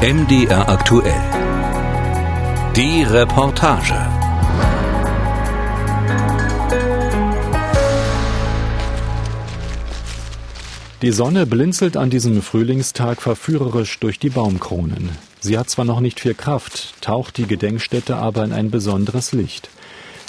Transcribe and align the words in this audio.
MDR 0.00 0.68
aktuell. 0.68 1.20
Die 2.76 3.02
Reportage. 3.02 3.96
Die 11.02 11.10
Sonne 11.10 11.46
blinzelt 11.46 11.96
an 11.96 12.10
diesem 12.10 12.42
Frühlingstag 12.42 13.20
verführerisch 13.20 13.98
durch 13.98 14.20
die 14.20 14.30
Baumkronen. 14.30 15.10
Sie 15.40 15.58
hat 15.58 15.68
zwar 15.68 15.84
noch 15.84 15.98
nicht 15.98 16.20
viel 16.20 16.34
Kraft, 16.34 17.02
taucht 17.02 17.36
die 17.36 17.48
Gedenkstätte 17.48 18.14
aber 18.14 18.44
in 18.44 18.52
ein 18.52 18.70
besonderes 18.70 19.32
Licht. 19.32 19.68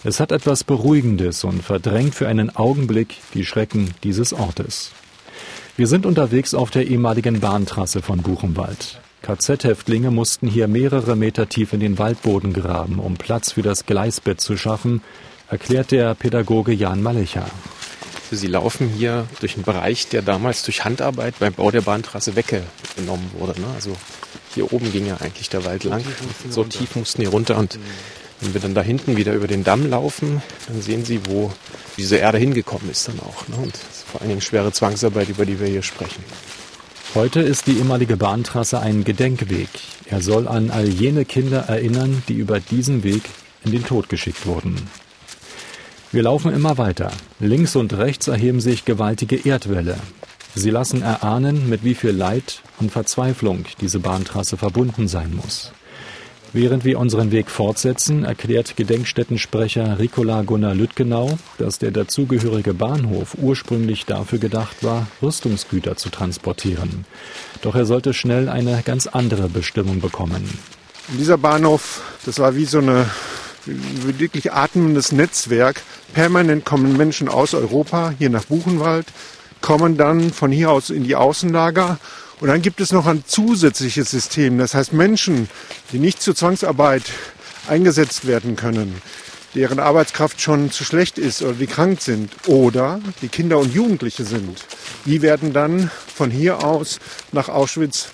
Es 0.04 0.20
hat 0.20 0.32
etwas 0.32 0.64
Beruhigendes 0.64 1.44
und 1.44 1.62
verdrängt 1.62 2.16
für 2.16 2.28
einen 2.28 2.56
Augenblick 2.56 3.18
die 3.36 3.46
Schrecken 3.46 3.94
dieses 4.02 4.34
Ortes. 4.34 4.94
Wir 5.78 5.86
sind 5.86 6.08
unterwegs 6.08 6.56
auf 6.56 6.72
der 6.72 6.88
ehemaligen 6.88 7.40
Bahntrasse 7.40 8.02
von 8.02 8.24
Buchenwald. 8.24 9.00
KZ-Häftlinge 9.22 10.12
mussten 10.12 10.48
hier 10.48 10.68
mehrere 10.68 11.16
Meter 11.16 11.50
tief 11.50 11.74
in 11.74 11.80
den 11.80 11.98
Waldboden 11.98 12.54
graben, 12.54 13.00
um 13.00 13.18
Platz 13.18 13.54
für 13.54 13.62
das 13.62 13.86
Gleisbett 13.86 14.42
zu 14.42 14.58
schaffen, 14.58 15.02
erklärt 15.50 15.92
der 15.92 16.16
Pädagoge 16.16 16.72
Jan 16.72 17.02
Malecha. 17.02 17.46
Sie 18.32 18.48
laufen 18.48 18.88
hier 18.88 19.28
durch 19.40 19.56
einen 19.56 19.64
Bereich, 19.64 20.08
der 20.08 20.22
damals 20.22 20.64
durch 20.64 20.86
Handarbeit 20.86 21.40
beim 21.40 21.54
Bau 21.54 21.72
der 21.72 21.82
Bahntrasse 21.82 22.36
weggenommen 22.36 23.32
wurde. 23.38 23.60
Ne? 23.60 23.68
Also 23.74 23.96
hier 24.54 24.72
oben 24.72 24.92
ging 24.92 25.08
ja 25.08 25.18
eigentlich 25.18 25.50
der 25.50 25.66
Wald 25.66 25.84
lang. 25.84 26.04
So 26.50 26.64
tief 26.64 26.96
mussten 26.96 27.22
die 27.22 27.28
runter 27.28 27.58
und 27.58 27.80
wenn 28.42 28.54
wir 28.54 28.62
dann 28.62 28.74
da 28.74 28.82
hinten 28.82 29.18
wieder 29.18 29.34
über 29.34 29.48
den 29.48 29.64
Damm 29.64 29.90
laufen, 29.90 30.42
dann 30.68 30.82
sehen 30.82 31.04
Sie, 31.04 31.26
wo 31.26 31.52
diese 31.98 32.18
Erde 32.18 32.38
hingekommen 32.38 32.90
ist 32.90 33.08
dann 33.08 33.20
auch. 33.20 33.48
Ne? 33.48 33.58
Und 33.58 33.76
vor 33.76 34.22
allen 34.22 34.30
Dingen 34.30 34.42
schwere 34.42 34.72
Zwangsarbeit, 34.72 35.30
über 35.30 35.46
die 35.46 35.60
wir 35.60 35.68
hier 35.68 35.84
sprechen. 35.84 36.24
Heute 37.16 37.42
ist 37.42 37.66
die 37.66 37.78
ehemalige 37.78 38.18
Bahntrasse 38.18 38.82
ein 38.82 39.04
Gedenkweg. 39.04 39.70
Er 40.06 40.22
soll 40.22 40.48
an 40.48 40.70
all 40.70 40.88
jene 40.88 41.26
Kinder 41.26 41.62
erinnern, 41.62 42.22
die 42.28 42.36
über 42.36 42.60
diesen 42.60 43.04
Weg 43.04 43.24
in 43.66 43.72
den 43.72 43.84
Tod 43.84 44.10
geschickt 44.10 44.46
wurden. 44.46 44.76
Wir 46.12 46.22
laufen 46.22 46.54
immer 46.54 46.78
weiter. 46.78 47.12
Links 47.40 47.76
und 47.76 47.98
rechts 47.98 48.28
erheben 48.28 48.62
sich 48.62 48.86
gewaltige 48.86 49.44
Erdwälle. 49.44 49.98
Sie 50.54 50.70
lassen 50.70 51.02
erahnen, 51.02 51.68
mit 51.68 51.84
wie 51.84 51.96
viel 51.96 52.12
Leid 52.12 52.62
und 52.80 52.92
Verzweiflung 52.92 53.66
diese 53.82 54.00
Bahntrasse 54.00 54.56
verbunden 54.56 55.08
sein 55.08 55.34
muss. 55.36 55.72
Während 56.52 56.84
wir 56.84 56.98
unseren 56.98 57.32
Weg 57.32 57.52
fortsetzen, 57.52 58.24
erklärt 58.24 58.76
Gedenkstättensprecher 58.76 60.00
Ricola 60.00 60.42
Gunnar 60.42 60.74
Lüttgenau, 60.74 61.38
dass 61.60 61.78
der 61.78 61.92
dazugehörige 61.92 62.74
Bahnhof 62.74 63.36
ursprünglich 63.40 64.08
dafür 64.08 64.40
gedacht 64.40 64.84
war, 64.84 65.06
Rüstungsgüter 65.22 65.96
zu 65.96 66.10
transportieren. 66.10 67.06
Doch 67.62 67.76
er 67.76 67.86
sollte 67.86 68.16
schnell 68.16 68.50
eine 68.50 68.82
ganz 68.84 69.06
andere 69.06 69.48
Bestimmung 69.48 70.02
bekommen. 70.02 70.50
Und 71.10 71.20
dieser 71.20 71.38
Bahnhof, 71.38 72.02
das 72.26 72.40
war 72.40 72.56
wie 72.56 72.66
so 72.66 72.80
eine 72.80 73.06
wirklich 73.66 74.52
atmendes 74.52 75.12
Netzwerk. 75.12 75.84
Permanent 76.14 76.66
kommen 76.66 76.98
Menschen 76.98 77.30
aus 77.30 77.54
Europa 77.54 78.12
hier 78.18 78.32
nach 78.32 78.46
Buchenwald, 78.46 79.06
kommen 79.62 79.98
dann 79.98 80.34
von 80.34 80.52
hier 80.52 80.72
aus 80.72 80.90
in 80.90 81.04
die 81.04 81.16
Außenlager 81.16 82.00
und 82.40 82.48
dann 82.48 82.62
gibt 82.62 82.80
es 82.80 82.92
noch 82.92 83.06
ein 83.06 83.24
zusätzliches 83.26 84.12
System. 84.12 84.58
Das 84.58 84.74
heißt 84.74 84.94
Menschen, 84.94 85.50
die 85.92 86.00
nicht 86.00 86.22
zur 86.22 86.36
Zwangsarbeit 86.36 87.04
eingesetzt 87.68 88.26
werden 88.26 88.56
können, 88.56 89.02
deren 89.56 89.80
Arbeitskraft 89.80 90.40
schon 90.40 90.72
zu 90.72 90.84
schlecht 90.84 91.18
ist 91.18 91.42
oder 91.42 91.54
die 91.54 91.68
krank 91.68 92.02
sind 92.02 92.32
oder 92.48 93.02
die 93.22 93.28
Kinder 93.28 93.58
und 93.58 93.74
Jugendliche 93.74 94.24
sind, 94.24 94.66
die 95.06 95.22
werden 95.22 95.54
dann 95.54 95.92
von 96.14 96.32
hier 96.32 96.64
aus 96.64 97.00
nach 97.32 97.50
Auschwitz 97.50 98.10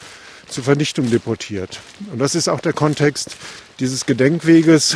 zur 0.48 0.64
Vernichtung 0.64 1.10
deportiert. 1.10 1.80
Und 2.12 2.20
das 2.20 2.36
ist 2.36 2.48
auch 2.48 2.62
der 2.62 2.74
Kontext 2.74 3.36
dieses 3.80 4.06
Gedenkweges, 4.06 4.96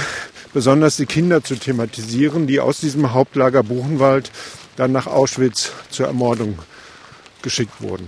besonders 0.54 0.98
die 0.98 1.06
Kinder 1.06 1.44
zu 1.44 1.56
thematisieren, 1.56 2.48
die 2.48 2.60
aus 2.60 2.80
diesem 2.80 3.14
Hauptlager 3.14 3.64
Buchenwald 3.64 4.32
dann 4.76 4.92
nach 4.92 5.08
Auschwitz 5.08 5.72
zur 5.90 6.08
Ermordung 6.08 6.60
geschickt 7.42 7.82
wurden. 7.82 8.08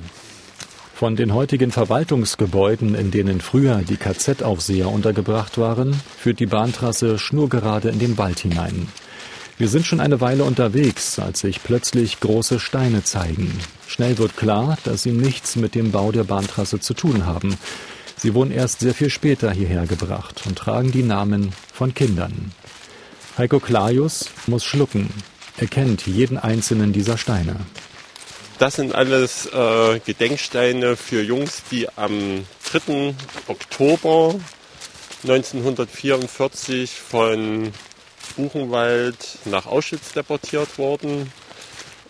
Von 1.02 1.16
den 1.16 1.34
heutigen 1.34 1.72
Verwaltungsgebäuden, 1.72 2.94
in 2.94 3.10
denen 3.10 3.42
früher 3.42 3.78
die 3.78 3.98
KZ-Aufseher 3.98 4.88
untergebracht 4.88 5.58
waren, 5.58 6.00
führt 6.16 6.40
die 6.40 6.46
Bahntrasse 6.46 7.18
schnurgerade 7.18 7.90
in 7.90 7.98
den 7.98 8.20
Wald 8.20 8.38
hinein. 8.38 8.88
Wir 9.58 9.68
sind 9.68 9.88
schon 9.88 10.00
eine 10.00 10.22
Weile 10.22 10.44
unterwegs, 10.44 11.18
als 11.18 11.40
sich 11.40 11.64
plötzlich 11.64 12.20
große 12.20 12.60
Steine 12.60 13.04
zeigen. 13.04 13.52
Schnell 13.88 14.20
wird 14.20 14.38
klar, 14.38 14.78
dass 14.84 15.02
sie 15.02 15.12
nichts 15.12 15.56
mit 15.56 15.74
dem 15.74 15.90
Bau 15.90 16.12
der 16.12 16.24
Bahntrasse 16.24 16.80
zu 16.80 16.94
tun 16.94 17.26
haben. 17.26 17.58
Sie 18.16 18.36
wurden 18.36 18.52
erst 18.52 18.82
sehr 18.82 18.94
viel 18.94 19.10
später 19.10 19.52
hierher 19.52 19.88
gebracht 19.88 20.44
und 20.46 20.56
tragen 20.56 20.92
die 20.92 21.02
Namen 21.02 21.50
von 21.74 21.96
Kindern. 21.96 22.52
Heiko 23.40 23.60
Klajus 23.60 24.30
muss 24.46 24.64
schlucken. 24.64 25.10
Er 25.58 25.66
kennt 25.66 26.06
jeden 26.06 26.38
einzelnen 26.38 26.94
dieser 26.94 27.18
Steine. 27.18 27.56
Das 28.62 28.76
sind 28.76 28.94
alles 28.94 29.48
äh, 29.48 30.00
Gedenksteine 30.06 30.96
für 30.96 31.24
Jungs, 31.24 31.64
die 31.72 31.90
am 31.98 32.46
3. 32.72 33.16
Oktober 33.48 34.36
1944 35.24 36.92
von 36.92 37.74
Buchenwald 38.38 39.18
nach 39.46 39.66
Auschwitz 39.66 40.14
deportiert 40.14 40.78
wurden. 40.78 41.34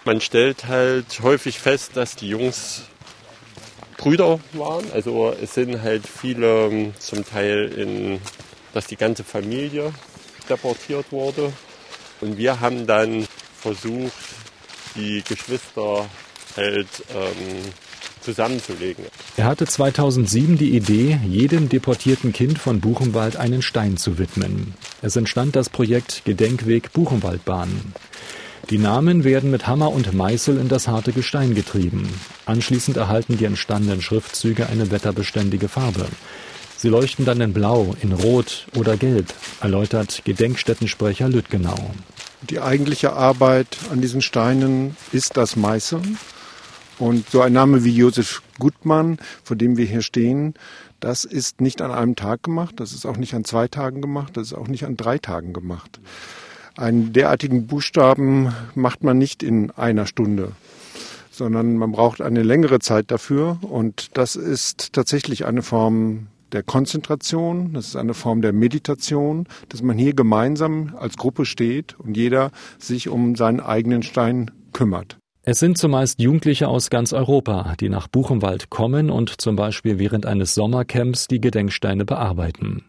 Man 0.04 0.20
stellt 0.20 0.68
halt 0.68 1.22
häufig 1.22 1.58
fest, 1.58 1.92
dass 1.94 2.18
die 2.18 2.28
Jungs 2.28 2.82
Brüder 3.96 4.42
waren. 4.52 4.92
Also 4.92 5.34
es 5.42 5.54
sind 5.54 5.82
halt 5.82 6.04
viele 6.06 6.92
zum 7.00 7.26
Teil 7.26 7.72
in, 7.78 8.20
dass 8.74 8.88
die 8.88 8.98
ganze 8.98 9.24
Familie 9.24 9.94
deportiert 10.50 11.14
wurde. 11.14 11.54
Und 12.20 12.36
wir 12.36 12.60
haben 12.60 12.88
dann 12.88 13.26
versucht, 13.62 14.12
die 14.96 15.24
Geschwister 15.26 16.10
halt 16.56 16.88
ähm, 17.14 17.72
zusammenzulegen. 18.22 19.06
Er 19.38 19.46
hatte 19.46 19.66
2007 19.66 20.58
die 20.58 20.76
Idee, 20.76 21.20
jedem 21.28 21.70
deportierten 21.70 22.34
Kind 22.34 22.60
von 22.60 22.80
Buchenwald 22.80 23.36
einen 23.36 23.62
Stein 23.62 23.98
zu 23.98 24.18
widmen. 24.18 24.74
Es 25.02 25.16
entstand 25.16 25.56
das 25.56 25.70
Projekt 25.70 26.24
Gedenkweg 26.26 26.94
Buchenwaldbahn. 26.94 27.94
Die 28.70 28.78
Namen 28.78 29.24
werden 29.24 29.52
mit 29.52 29.68
Hammer 29.68 29.92
und 29.92 30.14
Meißel 30.14 30.58
in 30.58 30.70
das 30.70 30.88
harte 30.88 31.12
Gestein 31.12 31.56
getrieben. 31.56 32.08
Anschließend 32.46 32.96
erhalten 32.96 33.38
die 33.38 33.46
entstandenen 33.46 34.02
Schriftzüge 34.02 34.68
eine 34.68 34.92
wetterbeständige 34.92 35.68
Farbe. 35.68 36.06
Sie 36.78 36.90
leuchten 36.90 37.26
dann 37.26 37.42
in 37.42 37.54
Blau, 37.54 37.96
in 38.02 38.12
Rot 38.12 38.68
oder 38.76 38.98
Gelb, 38.98 39.34
erläutert 39.62 40.22
Gedenkstättensprecher 40.26 41.28
Lüttgenau. 41.28 41.92
Die 42.50 42.60
eigentliche 42.60 43.14
Arbeit 43.14 43.78
an 43.92 44.02
diesen 44.02 44.22
Steinen 44.22 44.96
ist 45.12 45.38
das 45.38 45.56
Meißeln. 45.56 46.18
Und 47.02 47.32
so 47.32 47.42
ein 47.42 47.52
Name 47.52 47.84
wie 47.84 47.96
Josef 47.96 48.44
Gutmann, 48.60 49.18
vor 49.44 49.58
dem 49.58 49.76
wir 49.76 49.86
hier 49.86 50.04
stehen, 50.04 50.54
das 51.00 51.24
ist 51.24 51.60
nicht 51.60 51.82
an 51.82 51.90
einem 51.90 52.16
Tag 52.16 52.44
gemacht, 52.44 52.76
das 52.80 52.94
ist 52.94 53.08
auch 53.08 53.18
nicht 53.18 53.34
an 53.34 53.44
zwei 53.44 53.68
Tagen 53.68 54.02
gemacht, 54.02 54.38
das 54.38 54.52
ist 54.52 54.54
auch 54.54 54.68
nicht 54.68 54.86
an 54.86 54.98
drei 54.98 55.18
Tagen 55.18 55.52
gemacht. 55.52 56.00
Einen 56.78 57.12
derartigen 57.12 57.66
Buchstaben 57.66 58.54
macht 58.76 59.04
man 59.04 59.18
nicht 59.18 59.42
in 59.42 59.72
einer 59.72 60.06
Stunde, 60.06 60.52
sondern 61.32 61.76
man 61.76 61.92
braucht 61.92 62.22
eine 62.22 62.44
längere 62.44 62.78
Zeit 62.78 63.10
dafür. 63.10 63.58
Und 63.64 64.16
das 64.16 64.36
ist 64.36 64.94
tatsächlich 64.94 65.48
eine 65.48 65.64
Form 65.64 66.28
der 66.52 66.62
Konzentration, 66.62 67.74
das 67.74 67.88
ist 67.88 67.96
eine 67.96 68.14
Form 68.14 68.44
der 68.44 68.54
Meditation, 68.54 69.48
dass 69.70 69.82
man 69.82 69.98
hier 69.98 70.14
gemeinsam 70.14 70.96
als 71.00 71.18
Gruppe 71.18 71.46
steht 71.46 72.00
und 72.00 72.16
jeder 72.16 72.52
sich 72.78 73.10
um 73.10 73.36
seinen 73.36 73.60
eigenen 73.60 74.04
Stein 74.04 74.52
kümmert. 74.72 75.18
Es 75.44 75.58
sind 75.58 75.80
zumeist 75.80 76.22
Jugendliche 76.22 76.68
aus 76.68 76.92
ganz 76.92 77.14
Europa, 77.14 77.74
die 77.80 77.90
nach 77.90 78.08
Buchenwald 78.08 78.70
kommen 78.70 79.10
und 79.10 79.42
zum 79.42 79.56
Beispiel 79.56 79.98
während 79.98 80.28
eines 80.28 80.54
Sommercamps 80.54 81.28
die 81.28 81.42
Gedenksteine 81.42 82.06
bearbeiten. 82.06 82.86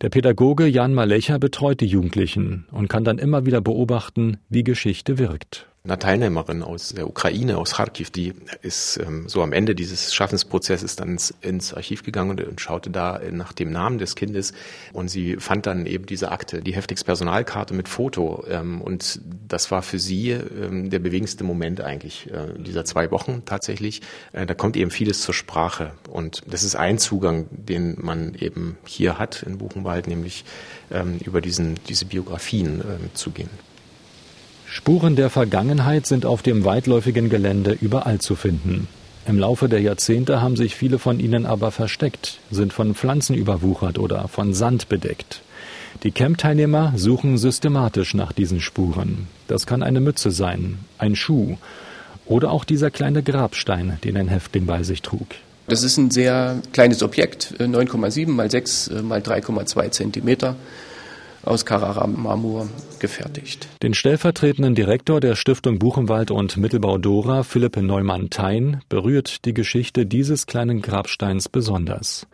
Der 0.00 0.08
Pädagoge 0.08 0.66
Jan 0.66 0.94
Malecha 0.94 1.38
betreut 1.38 1.80
die 1.80 1.86
Jugendlichen 1.86 2.66
und 2.72 2.88
kann 2.88 3.04
dann 3.04 3.18
immer 3.18 3.46
wieder 3.46 3.60
beobachten, 3.60 4.38
wie 4.48 4.64
Geschichte 4.64 5.18
wirkt 5.18 5.71
einer 5.84 5.98
Teilnehmerin 5.98 6.62
aus 6.62 6.90
der 6.90 7.08
Ukraine, 7.08 7.58
aus 7.58 7.74
Kharkiv, 7.74 8.10
die 8.10 8.34
ist 8.60 8.98
ähm, 8.98 9.28
so 9.28 9.42
am 9.42 9.52
Ende 9.52 9.74
dieses 9.74 10.14
Schaffensprozesses 10.14 10.94
dann 10.94 11.08
ins, 11.08 11.34
ins 11.40 11.74
Archiv 11.74 12.04
gegangen 12.04 12.30
und, 12.30 12.40
und, 12.40 12.60
schaute 12.60 12.88
da 12.88 13.20
nach 13.32 13.52
dem 13.52 13.72
Namen 13.72 13.98
des 13.98 14.14
Kindes 14.14 14.52
und 14.92 15.08
sie 15.08 15.36
fand 15.38 15.66
dann 15.66 15.86
eben 15.86 16.06
diese 16.06 16.30
Akte, 16.30 16.62
die 16.62 16.76
Heftigspersonalkarte 16.76 17.74
mit 17.74 17.88
Foto 17.88 18.44
ähm, 18.48 18.80
und 18.80 19.20
das 19.48 19.72
war 19.72 19.82
für 19.82 19.98
sie 19.98 20.30
ähm, 20.30 20.88
der 20.88 21.00
bewegendste 21.00 21.42
Moment 21.42 21.80
eigentlich 21.80 22.30
äh, 22.30 22.56
dieser 22.62 22.84
zwei 22.84 23.10
Wochen 23.10 23.42
tatsächlich. 23.44 24.02
Äh, 24.32 24.46
da 24.46 24.54
kommt 24.54 24.76
eben 24.76 24.92
vieles 24.92 25.22
zur 25.22 25.34
Sprache 25.34 25.94
und 26.08 26.44
das 26.46 26.62
ist 26.62 26.76
ein 26.76 26.98
Zugang, 26.98 27.46
den 27.50 27.96
man 28.00 28.36
eben 28.36 28.78
hier 28.86 29.18
hat 29.18 29.42
in 29.42 29.58
Buchenwald, 29.58 30.06
nämlich 30.06 30.44
ähm, 30.92 31.18
über 31.24 31.40
diesen, 31.40 31.74
diese 31.88 32.04
Biografien 32.04 32.82
äh, 32.82 33.14
zu 33.14 33.32
gehen. 33.32 33.50
Spuren 34.74 35.16
der 35.16 35.28
Vergangenheit 35.28 36.06
sind 36.06 36.24
auf 36.24 36.40
dem 36.40 36.64
weitläufigen 36.64 37.28
Gelände 37.28 37.76
überall 37.78 38.20
zu 38.20 38.36
finden. 38.36 38.88
Im 39.28 39.38
Laufe 39.38 39.68
der 39.68 39.82
Jahrzehnte 39.82 40.40
haben 40.40 40.56
sich 40.56 40.76
viele 40.76 40.98
von 40.98 41.20
ihnen 41.20 41.44
aber 41.44 41.70
versteckt, 41.70 42.38
sind 42.50 42.72
von 42.72 42.94
Pflanzen 42.94 43.36
überwuchert 43.36 43.98
oder 43.98 44.28
von 44.28 44.54
Sand 44.54 44.88
bedeckt. 44.88 45.42
Die 46.04 46.10
Camp-Teilnehmer 46.10 46.94
suchen 46.96 47.36
systematisch 47.36 48.14
nach 48.14 48.32
diesen 48.32 48.62
Spuren. 48.62 49.26
Das 49.46 49.66
kann 49.66 49.82
eine 49.82 50.00
Mütze 50.00 50.30
sein, 50.30 50.78
ein 50.96 51.16
Schuh 51.16 51.58
oder 52.24 52.50
auch 52.50 52.64
dieser 52.64 52.90
kleine 52.90 53.22
Grabstein, 53.22 53.98
den 54.04 54.16
ein 54.16 54.28
Häftling 54.28 54.64
bei 54.64 54.84
sich 54.84 55.02
trug. 55.02 55.26
Das 55.68 55.82
ist 55.82 55.98
ein 55.98 56.10
sehr 56.10 56.62
kleines 56.72 57.02
Objekt, 57.02 57.56
9,7 57.58 58.26
mal 58.30 58.50
6 58.50 58.90
mal 59.02 59.20
3,2 59.20 59.90
Zentimeter 59.90 60.56
aus 61.44 61.66
Carrara-Marmor 61.66 62.68
gefertigt. 62.98 63.68
Den 63.82 63.94
stellvertretenden 63.94 64.74
Direktor 64.74 65.20
der 65.20 65.34
Stiftung 65.34 65.78
Buchenwald 65.78 66.30
und 66.30 66.56
Mittelbau 66.56 66.98
Dora, 66.98 67.42
Philipp 67.42 67.76
Neumann-Thein, 67.76 68.80
berührt 68.88 69.44
die 69.44 69.54
Geschichte 69.54 70.06
dieses 70.06 70.46
kleinen 70.46 70.82
Grabsteins 70.82 71.48
besonders. 71.48 72.26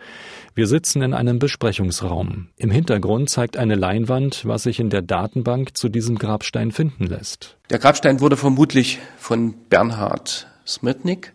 Wir 0.55 0.67
sitzen 0.67 1.03
in 1.03 1.15
einem 1.15 1.39
Besprechungsraum. 1.39 2.49
Im 2.57 2.71
Hintergrund 2.71 3.31
zeigt 3.31 3.57
eine 3.57 3.77
Leinwand, 3.77 4.45
was 4.45 4.65
sich 4.65 4.81
in 4.81 4.91
der 4.91 5.03
Datenbank 5.03 5.77
zu 5.77 5.89
diesem 5.89 6.19
Grabstein 6.19 6.73
finden 6.73 7.07
lässt. 7.07 7.57
Der 7.71 7.79
Grabstein 7.79 8.21
wurde 8.21 8.37
vermutlich 8.37 8.99
von 9.19 9.55
Bernhard 9.71 10.49
Smirtnik 10.67 11.33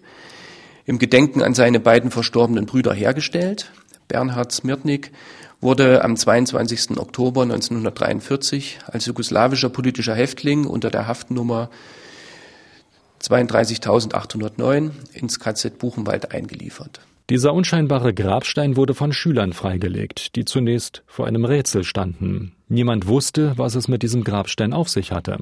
im 0.86 1.00
Gedenken 1.00 1.42
an 1.42 1.54
seine 1.54 1.80
beiden 1.80 2.12
verstorbenen 2.12 2.66
Brüder 2.66 2.94
hergestellt. 2.94 3.72
Bernhard 4.08 4.52
Smirtnik 4.52 5.12
wurde 5.63 6.04
am 6.04 6.15
22. 6.15 6.98
Oktober 6.98 7.44
1943 7.44 8.80
als 8.86 9.06
jugoslawischer 9.06 9.69
politischer 9.69 10.13
Häftling 10.13 10.65
unter 10.65 10.92
der 10.92 11.07
Haftnummer 11.07 11.69
32.809 13.21 14.92
ins 15.13 15.39
KZ 15.39 15.80
Buchenwald 15.80 16.31
eingeliefert. 16.31 17.00
Dieser 17.30 17.54
unscheinbare 17.54 18.13
Grabstein 18.13 18.75
wurde 18.75 18.94
von 18.94 19.13
Schülern 19.13 19.54
freigelegt, 19.54 20.36
die 20.36 20.44
zunächst 20.44 21.04
vor 21.07 21.25
einem 21.25 21.45
Rätsel 21.45 21.86
standen. 21.86 22.51
Niemand 22.68 23.07
wusste, 23.07 23.54
was 23.56 23.75
es 23.75 23.88
mit 23.88 24.04
diesem 24.04 24.25
Grabstein 24.25 24.74
auf 24.74 24.89
sich 24.89 25.13
hatte. 25.13 25.38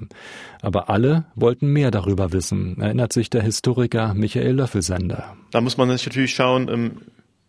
Aber 0.61 0.91
alle 0.91 1.25
wollten 1.33 1.67
mehr 1.67 1.89
darüber 1.89 2.31
wissen, 2.31 2.79
erinnert 2.79 3.13
sich 3.13 3.31
der 3.31 3.41
Historiker 3.41 4.13
Michael 4.13 4.57
Löffelsender. 4.57 5.35
Da 5.49 5.59
muss 5.59 5.77
man 5.77 5.87
natürlich 5.87 6.35
schauen, 6.35 6.69
ähm, 6.69 6.91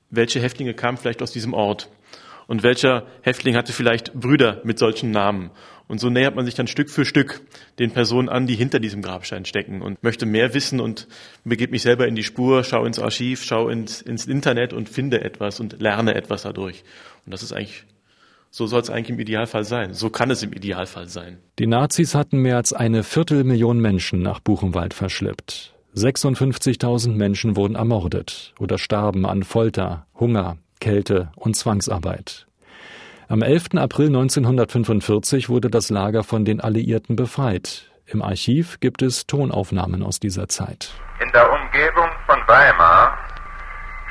welche 0.08 0.40
Häftlinge 0.40 0.72
kamen 0.72 0.96
vielleicht 0.96 1.20
aus 1.20 1.32
diesem 1.32 1.52
Ort 1.52 1.90
und 2.52 2.62
welcher 2.62 3.06
Häftling 3.22 3.56
hatte 3.56 3.72
vielleicht 3.72 4.12
Brüder 4.12 4.60
mit 4.62 4.78
solchen 4.78 5.10
Namen. 5.10 5.52
Und 5.88 6.00
so 6.00 6.10
nähert 6.10 6.36
man 6.36 6.44
sich 6.44 6.54
dann 6.54 6.66
Stück 6.66 6.90
für 6.90 7.06
Stück 7.06 7.40
den 7.78 7.92
Personen 7.92 8.28
an, 8.28 8.46
die 8.46 8.56
hinter 8.56 8.78
diesem 8.78 9.00
Grabstein 9.00 9.46
stecken 9.46 9.80
und 9.80 10.02
möchte 10.02 10.26
mehr 10.26 10.52
wissen 10.52 10.78
und 10.78 11.08
begebe 11.44 11.72
mich 11.72 11.80
selber 11.80 12.06
in 12.06 12.14
die 12.14 12.22
Spur, 12.22 12.62
schaue 12.62 12.86
ins 12.86 12.98
Archiv, 12.98 13.42
schaue 13.42 13.72
ins, 13.72 14.02
ins 14.02 14.26
Internet 14.26 14.74
und 14.74 14.90
finde 14.90 15.22
etwas 15.24 15.60
und 15.60 15.80
lerne 15.80 16.14
etwas 16.14 16.42
dadurch. 16.42 16.84
Und 17.24 17.32
das 17.32 17.42
ist 17.42 17.54
eigentlich 17.54 17.86
so 18.50 18.66
soll 18.66 18.82
es 18.82 18.90
eigentlich 18.90 19.08
im 19.08 19.18
Idealfall 19.18 19.64
sein. 19.64 19.94
So 19.94 20.10
kann 20.10 20.30
es 20.30 20.42
im 20.42 20.52
Idealfall 20.52 21.08
sein. 21.08 21.38
Die 21.58 21.66
Nazis 21.66 22.14
hatten 22.14 22.36
mehr 22.36 22.56
als 22.56 22.74
eine 22.74 23.02
Viertelmillion 23.02 23.80
Menschen 23.80 24.20
nach 24.20 24.40
Buchenwald 24.40 24.92
verschleppt. 24.92 25.72
56.000 25.96 27.12
Menschen 27.12 27.56
wurden 27.56 27.76
ermordet 27.76 28.52
oder 28.58 28.76
starben 28.76 29.24
an 29.24 29.42
Folter, 29.42 30.06
Hunger, 30.20 30.58
Kälte 30.82 31.30
und 31.36 31.54
Zwangsarbeit. 31.54 32.46
Am 33.28 33.40
11. 33.40 33.78
April 33.78 34.08
1945 34.08 35.48
wurde 35.48 35.70
das 35.70 35.90
Lager 35.90 36.24
von 36.24 36.44
den 36.44 36.60
Alliierten 36.60 37.14
befreit. 37.14 37.88
Im 38.04 38.20
Archiv 38.20 38.80
gibt 38.80 39.00
es 39.00 39.28
Tonaufnahmen 39.28 40.02
aus 40.02 40.18
dieser 40.18 40.48
Zeit. 40.48 40.90
In 41.20 41.30
der 41.30 41.48
Umgebung 41.52 42.10
von 42.26 42.36
Weimar 42.48 43.16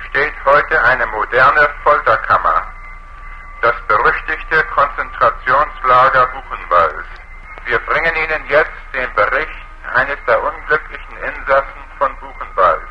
steht 0.10 0.34
heute 0.46 0.82
eine 0.82 1.06
moderne 1.08 1.68
Folterkammer, 1.84 2.64
das 3.62 3.76
berüchtigte 3.90 4.64
Konzentrationslager 4.74 6.26
Buchenwald. 6.28 7.06
Wir 7.66 7.80
bringen 7.80 8.16
Ihnen 8.16 8.44
jetzt 8.48 8.80
den 8.96 9.14
Bericht 9.14 9.60
eines 9.94 10.18
der 10.26 10.42
unglücklichen 10.42 11.18
Insassen 11.18 11.84
von 12.00 12.16
Buchenwald. 12.22 12.88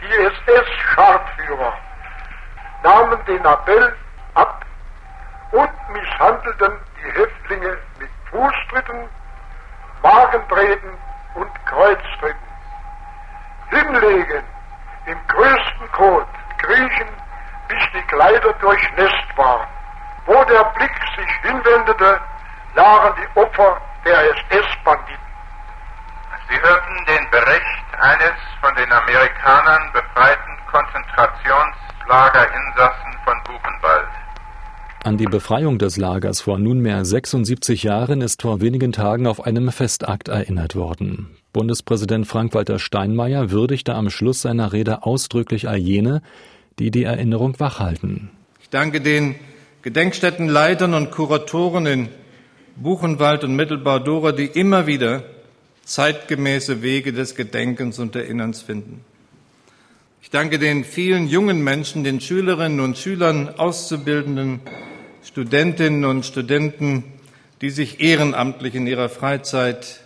Die 0.00 0.50
SS-Scharführer 0.50 1.83
nahmen 2.84 3.18
den 3.24 3.44
Appell 3.44 3.96
ab 4.34 4.64
und 5.52 5.70
misshandelten 5.90 6.72
die 6.98 7.10
Häftlinge 7.18 7.78
mit 7.98 8.10
Fußtritten, 8.30 9.08
Magentreten 10.02 10.90
und 11.34 11.66
Kreuztritten. 11.66 12.48
Hinlegen, 13.70 14.44
im 15.06 15.18
größten 15.28 15.92
Kot 15.92 16.26
kriechen, 16.58 17.08
bis 17.68 17.82
die 17.94 18.02
Kleider 18.02 18.52
durchnässt 18.54 19.36
waren. 19.36 19.66
Wo 20.26 20.44
der 20.44 20.64
Blick 20.76 21.00
sich 21.16 21.30
hinwendete, 21.42 22.20
lagen 22.74 23.14
die 23.16 23.40
Opfer 23.40 23.80
der 24.04 24.30
SS-Banditen. 24.30 25.24
Sie 26.48 26.60
hörten 26.60 27.04
den 27.06 27.30
Bericht 27.30 28.00
eines 28.00 28.34
von 28.60 28.74
den 28.74 28.92
Amerikanern 28.92 29.92
befreiten 29.92 30.58
Konzentrations 30.70 31.83
Lagerinsassen 32.08 33.12
von 33.24 33.34
Buchenwald. 33.44 34.08
An 35.04 35.16
die 35.16 35.26
Befreiung 35.26 35.78
des 35.78 35.96
Lagers 35.96 36.40
vor 36.40 36.58
nunmehr 36.58 37.04
76 37.04 37.82
Jahren 37.82 38.20
ist 38.20 38.42
vor 38.42 38.60
wenigen 38.60 38.92
Tagen 38.92 39.26
auf 39.26 39.44
einem 39.44 39.70
Festakt 39.70 40.28
erinnert 40.28 40.76
worden. 40.76 41.36
Bundespräsident 41.52 42.26
Frank-Walter 42.26 42.78
Steinmeier 42.78 43.50
würdigte 43.50 43.94
am 43.94 44.10
Schluss 44.10 44.42
seiner 44.42 44.72
Rede 44.72 45.04
ausdrücklich 45.04 45.68
all 45.68 45.76
jene, 45.76 46.22
die 46.78 46.90
die 46.90 47.04
Erinnerung 47.04 47.58
wachhalten. 47.60 48.30
Ich 48.60 48.70
danke 48.70 49.00
den 49.00 49.36
Gedenkstättenleitern 49.82 50.94
und 50.94 51.10
Kuratoren 51.10 51.86
in 51.86 52.08
Buchenwald 52.76 53.44
und 53.44 53.56
Mittelbau-Dora, 53.56 54.32
die 54.32 54.46
immer 54.46 54.86
wieder 54.86 55.22
zeitgemäße 55.84 56.82
Wege 56.82 57.12
des 57.12 57.34
Gedenkens 57.34 57.98
und 57.98 58.16
Erinnerns 58.16 58.62
finden. 58.62 59.04
Ich 60.24 60.30
danke 60.30 60.58
den 60.58 60.84
vielen 60.84 61.28
jungen 61.28 61.62
Menschen, 61.62 62.02
den 62.02 62.18
Schülerinnen 62.18 62.80
und 62.80 62.96
Schülern, 62.96 63.50
Auszubildenden, 63.58 64.60
Studentinnen 65.22 66.06
und 66.06 66.24
Studenten, 66.24 67.04
die 67.60 67.68
sich 67.68 68.00
ehrenamtlich 68.00 68.74
in 68.74 68.86
ihrer 68.86 69.10
Freizeit 69.10 70.00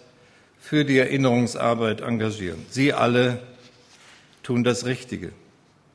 für 0.59 0.85
die 0.85 0.99
Erinnerungsarbeit 0.99 2.01
engagieren. 2.01 2.67
Sie 2.69 2.93
alle 2.93 3.39
tun 4.43 4.65
das 4.65 4.87
Richtige. 4.87 5.31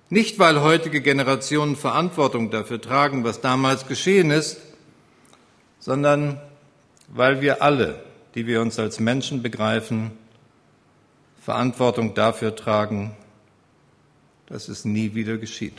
Nicht, 0.10 0.40
weil 0.40 0.62
heutige 0.62 1.02
Generationen 1.02 1.76
Verantwortung 1.76 2.50
dafür 2.50 2.80
tragen, 2.80 3.26
was 3.26 3.42
damals 3.42 3.88
geschehen 3.90 4.32
ist, 4.32 4.62
sondern 5.80 6.40
weil 7.10 7.42
wir 7.42 7.62
alle, 7.62 8.02
die 8.36 8.48
wir 8.48 8.62
uns 8.62 8.80
als 8.80 9.02
Menschen 9.02 9.44
begreifen, 9.44 10.12
Verantwortung 11.42 12.14
dafür 12.14 12.56
tragen, 12.56 13.18
dass 14.54 14.70
es 14.70 14.86
nie 14.86 15.16
wieder 15.16 15.38
geschieht. 15.38 15.74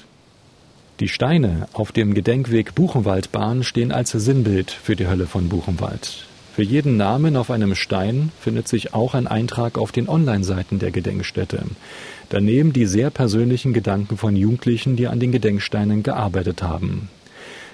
Die 0.98 1.06
Steine 1.06 1.68
auf 1.74 1.92
dem 1.92 2.12
Gedenkweg 2.12 2.74
Buchenwaldbahn 2.74 3.62
stehen 3.62 3.92
als 3.92 4.10
Sinnbild 4.10 4.72
für 4.72 4.96
die 4.96 5.06
Hölle 5.06 5.28
von 5.28 5.48
Buchenwald. 5.48 6.26
Für 6.56 6.64
jeden 6.64 6.96
Namen 6.96 7.36
auf 7.36 7.52
einem 7.52 7.76
Stein 7.76 8.32
findet 8.40 8.66
sich 8.66 8.92
auch 8.92 9.14
ein 9.14 9.28
Eintrag 9.28 9.78
auf 9.78 9.92
den 9.92 10.08
Online-Seiten 10.08 10.80
der 10.80 10.90
Gedenkstätte. 10.90 11.62
Daneben 12.30 12.72
die 12.72 12.86
sehr 12.86 13.10
persönlichen 13.10 13.72
Gedanken 13.74 14.16
von 14.16 14.34
Jugendlichen, 14.34 14.96
die 14.96 15.06
an 15.06 15.20
den 15.20 15.30
Gedenksteinen 15.30 16.02
gearbeitet 16.02 16.64
haben. 16.64 17.08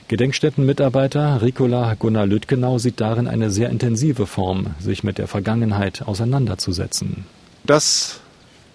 Gedenkstättenmitarbeiter 0.08 1.40
Ricola 1.40 1.94
Gunnar 1.94 2.26
Lüttgenau 2.26 2.76
sieht 2.78 3.00
darin 3.00 3.26
eine 3.26 3.50
sehr 3.50 3.70
intensive 3.70 4.26
Form, 4.26 4.74
sich 4.78 5.02
mit 5.02 5.16
der 5.16 5.28
Vergangenheit 5.28 6.02
auseinanderzusetzen. 6.02 7.24
Das 7.64 8.19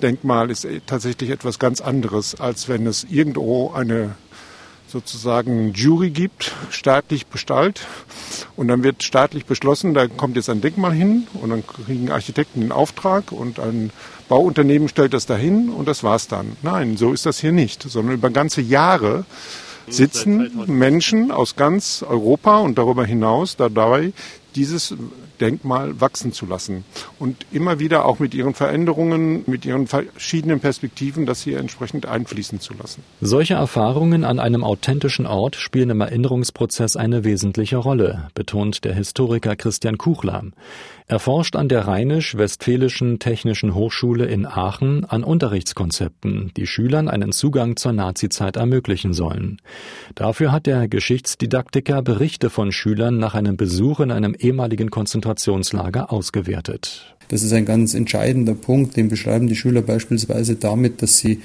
Denkmal 0.01 0.51
ist 0.51 0.67
tatsächlich 0.85 1.29
etwas 1.29 1.59
ganz 1.59 1.81
anderes, 1.81 2.35
als 2.35 2.67
wenn 2.67 2.85
es 2.87 3.05
irgendwo 3.09 3.71
eine 3.71 4.15
sozusagen 4.87 5.73
Jury 5.73 6.09
gibt, 6.09 6.53
staatlich 6.69 7.27
bestallt. 7.27 7.81
Und 8.55 8.67
dann 8.67 8.83
wird 8.83 9.03
staatlich 9.03 9.45
beschlossen, 9.45 9.93
da 9.93 10.07
kommt 10.07 10.37
jetzt 10.37 10.49
ein 10.49 10.61
Denkmal 10.61 10.93
hin 10.93 11.27
und 11.33 11.49
dann 11.49 11.63
kriegen 11.65 12.11
Architekten 12.11 12.61
den 12.61 12.71
Auftrag 12.71 13.31
und 13.31 13.59
ein 13.59 13.91
Bauunternehmen 14.29 14.87
stellt 14.87 15.13
das 15.13 15.25
dahin 15.25 15.69
und 15.69 15.87
das 15.87 16.03
war's 16.03 16.27
dann. 16.27 16.55
Nein, 16.61 16.97
so 16.97 17.13
ist 17.13 17.25
das 17.25 17.39
hier 17.39 17.51
nicht, 17.51 17.83
sondern 17.83 18.15
über 18.15 18.29
ganze 18.29 18.61
Jahre 18.61 19.25
sitzen 19.87 20.51
Menschen 20.67 21.31
aus 21.31 21.55
ganz 21.55 22.03
Europa 22.07 22.59
und 22.59 22.77
darüber 22.77 23.05
hinaus 23.05 23.55
dabei, 23.55 24.13
dieses 24.55 24.95
Denkmal 25.41 25.99
wachsen 26.01 26.31
zu 26.31 26.45
lassen 26.45 26.85
und 27.19 27.45
immer 27.51 27.79
wieder 27.79 28.05
auch 28.05 28.19
mit 28.19 28.33
ihren 28.33 28.53
Veränderungen, 28.53 29.43
mit 29.47 29.65
ihren 29.65 29.87
verschiedenen 29.87 30.59
Perspektiven 30.59 31.25
das 31.25 31.41
hier 31.41 31.59
entsprechend 31.59 32.05
einfließen 32.05 32.59
zu 32.59 32.73
lassen. 32.73 33.03
Solche 33.21 33.55
Erfahrungen 33.55 34.23
an 34.23 34.39
einem 34.39 34.63
authentischen 34.63 35.25
Ort 35.25 35.55
spielen 35.55 35.89
im 35.89 36.01
Erinnerungsprozess 36.01 36.95
eine 36.95 37.23
wesentliche 37.23 37.77
Rolle, 37.77 38.27
betont 38.33 38.83
der 38.85 38.93
Historiker 38.93 39.55
Christian 39.55 39.97
Kuchler. 39.97 40.43
Er 41.07 41.19
forscht 41.19 41.55
an 41.55 41.69
der 41.69 41.87
Rheinisch-Westfälischen 41.87 43.19
Technischen 43.19 43.75
Hochschule 43.75 44.25
in 44.25 44.47
Aachen 44.47 45.05
an 45.05 45.23
Unterrichtskonzepten, 45.23 46.51
die 46.57 46.65
Schülern 46.65 47.09
einen 47.09 47.31
Zugang 47.31 47.75
zur 47.75 47.93
Nazizeit 47.93 48.55
ermöglichen 48.55 49.13
sollen. 49.13 49.61
Dafür 50.15 50.51
hat 50.51 50.65
der 50.65 50.87
Geschichtsdidaktiker 50.87 52.01
Berichte 52.01 52.49
von 52.49 52.71
Schülern 52.71 53.19
nach 53.19 53.35
einem 53.35 53.55
Besuch 53.55 53.99
in 53.99 54.11
einem 54.11 54.33
ehemaligen 54.33 54.89
Konzentrationslager 54.89 55.24
ausgewertet. 56.11 57.15
Das 57.27 57.41
ist 57.41 57.53
ein 57.53 57.65
ganz 57.65 57.93
entscheidender 57.93 58.53
Punkt, 58.53 58.97
den 58.97 59.09
beschreiben 59.09 59.47
die 59.47 59.55
Schüler 59.55 59.81
beispielsweise 59.81 60.55
damit, 60.55 61.01
dass 61.01 61.17
sie 61.17 61.41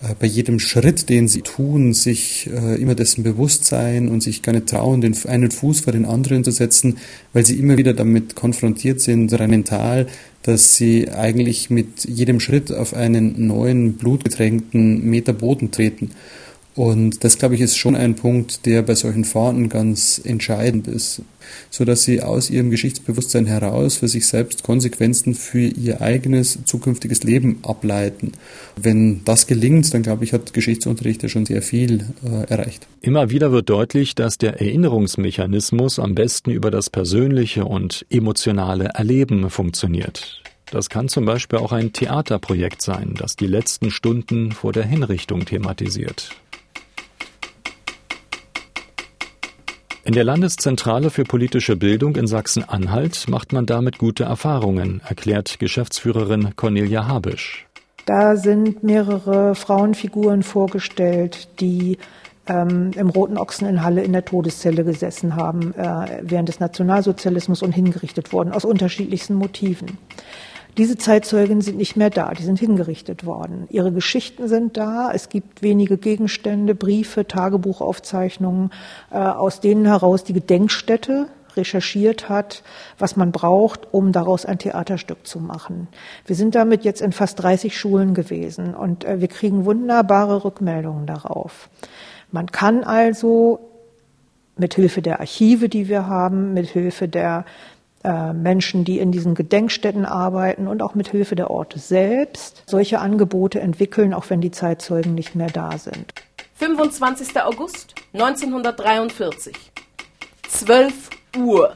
äh, 0.00 0.14
bei 0.18 0.26
jedem 0.26 0.60
Schritt, 0.60 1.08
den 1.08 1.26
sie 1.26 1.42
tun, 1.42 1.92
sich 1.92 2.48
äh, 2.48 2.80
immer 2.80 2.94
dessen 2.94 3.24
bewusst 3.24 3.64
sein 3.64 4.08
und 4.08 4.22
sich 4.22 4.42
gar 4.42 4.52
nicht 4.52 4.68
trauen, 4.68 5.00
den 5.00 5.16
einen 5.26 5.50
Fuß 5.50 5.80
vor 5.80 5.92
den 5.92 6.04
anderen 6.04 6.44
zu 6.44 6.52
setzen, 6.52 6.98
weil 7.32 7.44
sie 7.44 7.58
immer 7.58 7.78
wieder 7.78 7.94
damit 7.94 8.36
konfrontiert 8.36 9.00
sind, 9.00 9.32
rein 9.38 9.50
mental, 9.50 10.06
dass 10.42 10.76
sie 10.76 11.10
eigentlich 11.10 11.68
mit 11.68 12.04
jedem 12.04 12.38
Schritt 12.38 12.70
auf 12.70 12.94
einen 12.94 13.48
neuen 13.48 13.94
blutgetränkten 13.94 15.04
Meter 15.04 15.32
Boden 15.32 15.72
treten. 15.72 16.12
Und 16.78 17.24
das, 17.24 17.38
glaube 17.38 17.56
ich, 17.56 17.60
ist 17.60 17.76
schon 17.76 17.96
ein 17.96 18.14
Punkt, 18.14 18.64
der 18.64 18.82
bei 18.82 18.94
solchen 18.94 19.24
Fahrten 19.24 19.68
ganz 19.68 20.20
entscheidend 20.22 20.86
ist, 20.86 21.22
so 21.70 21.84
dass 21.84 22.04
sie 22.04 22.22
aus 22.22 22.50
ihrem 22.50 22.70
Geschichtsbewusstsein 22.70 23.46
heraus 23.46 23.96
für 23.96 24.06
sich 24.06 24.28
selbst 24.28 24.62
Konsequenzen 24.62 25.34
für 25.34 25.58
ihr 25.58 26.00
eigenes 26.00 26.60
zukünftiges 26.66 27.24
Leben 27.24 27.58
ableiten. 27.64 28.30
Wenn 28.76 29.24
das 29.24 29.48
gelingt, 29.48 29.92
dann 29.92 30.04
glaube 30.04 30.22
ich, 30.22 30.32
hat 30.32 30.52
Geschichtsunterricht 30.52 31.20
ja 31.24 31.28
schon 31.28 31.46
sehr 31.46 31.62
viel 31.62 32.04
äh, 32.24 32.48
erreicht. 32.48 32.86
Immer 33.00 33.28
wieder 33.28 33.50
wird 33.50 33.68
deutlich, 33.68 34.14
dass 34.14 34.38
der 34.38 34.60
Erinnerungsmechanismus 34.60 35.98
am 35.98 36.14
besten 36.14 36.52
über 36.52 36.70
das 36.70 36.90
persönliche 36.90 37.64
und 37.64 38.06
emotionale 38.08 38.90
Erleben 38.94 39.50
funktioniert. 39.50 40.44
Das 40.70 40.88
kann 40.88 41.08
zum 41.08 41.24
Beispiel 41.24 41.58
auch 41.58 41.72
ein 41.72 41.92
Theaterprojekt 41.92 42.82
sein, 42.82 43.14
das 43.18 43.34
die 43.34 43.48
letzten 43.48 43.90
Stunden 43.90 44.52
vor 44.52 44.72
der 44.72 44.84
Hinrichtung 44.84 45.44
thematisiert. 45.44 46.36
In 50.08 50.14
der 50.14 50.24
Landeszentrale 50.24 51.10
für 51.10 51.24
politische 51.24 51.76
Bildung 51.76 52.16
in 52.16 52.26
Sachsen-Anhalt 52.26 53.26
macht 53.28 53.52
man 53.52 53.66
damit 53.66 53.98
gute 53.98 54.24
Erfahrungen, 54.24 55.02
erklärt 55.06 55.58
Geschäftsführerin 55.58 56.56
Cornelia 56.56 57.06
Habisch. 57.06 57.66
Da 58.06 58.36
sind 58.36 58.82
mehrere 58.82 59.54
Frauenfiguren 59.54 60.42
vorgestellt, 60.42 61.50
die 61.60 61.98
ähm, 62.46 62.92
im 62.96 63.10
Roten 63.10 63.36
Ochsen 63.36 63.68
in 63.68 63.82
Halle 63.82 64.02
in 64.02 64.14
der 64.14 64.24
Todeszelle 64.24 64.82
gesessen 64.82 65.36
haben 65.36 65.74
äh, 65.74 66.22
während 66.22 66.48
des 66.48 66.58
Nationalsozialismus 66.58 67.60
und 67.60 67.72
hingerichtet 67.72 68.32
wurden, 68.32 68.52
aus 68.52 68.64
unterschiedlichsten 68.64 69.34
Motiven. 69.34 69.98
Diese 70.78 70.96
Zeitzeugen 70.96 71.60
sind 71.60 71.76
nicht 71.76 71.96
mehr 71.96 72.08
da, 72.08 72.30
die 72.30 72.44
sind 72.44 72.60
hingerichtet 72.60 73.26
worden. 73.26 73.66
Ihre 73.68 73.90
Geschichten 73.90 74.46
sind 74.46 74.76
da, 74.76 75.10
es 75.12 75.28
gibt 75.28 75.60
wenige 75.60 75.98
Gegenstände, 75.98 76.76
Briefe, 76.76 77.26
Tagebuchaufzeichnungen, 77.26 78.70
äh, 79.10 79.18
aus 79.18 79.60
denen 79.60 79.86
heraus 79.86 80.22
die 80.22 80.34
Gedenkstätte 80.34 81.26
recherchiert 81.56 82.28
hat, 82.28 82.62
was 82.96 83.16
man 83.16 83.32
braucht, 83.32 83.92
um 83.92 84.12
daraus 84.12 84.46
ein 84.46 84.60
Theaterstück 84.60 85.26
zu 85.26 85.40
machen. 85.40 85.88
Wir 86.26 86.36
sind 86.36 86.54
damit 86.54 86.84
jetzt 86.84 87.00
in 87.00 87.10
fast 87.10 87.42
30 87.42 87.76
Schulen 87.76 88.14
gewesen 88.14 88.74
und 88.74 89.04
äh, 89.04 89.20
wir 89.20 89.28
kriegen 89.28 89.64
wunderbare 89.64 90.44
Rückmeldungen 90.44 91.06
darauf. 91.06 91.68
Man 92.30 92.52
kann 92.52 92.84
also 92.84 93.58
mit 94.56 94.74
Hilfe 94.74 95.02
der 95.02 95.18
Archive, 95.18 95.68
die 95.68 95.88
wir 95.88 96.06
haben, 96.06 96.54
mit 96.54 96.68
Hilfe 96.68 97.08
der 97.08 97.44
Menschen, 98.04 98.84
die 98.84 98.98
in 98.98 99.10
diesen 99.10 99.34
Gedenkstätten 99.34 100.06
arbeiten 100.06 100.68
und 100.68 100.82
auch 100.82 100.94
mit 100.94 101.08
Hilfe 101.08 101.34
der 101.34 101.50
Orte 101.50 101.78
selbst 101.78 102.62
solche 102.66 103.00
Angebote 103.00 103.60
entwickeln, 103.60 104.14
auch 104.14 104.30
wenn 104.30 104.40
die 104.40 104.52
Zeitzeugen 104.52 105.14
nicht 105.14 105.34
mehr 105.34 105.48
da 105.48 105.76
sind. 105.78 106.12
25. 106.54 107.40
August 107.42 107.94
1943, 108.12 109.54
12 110.48 111.10
Uhr. 111.38 111.74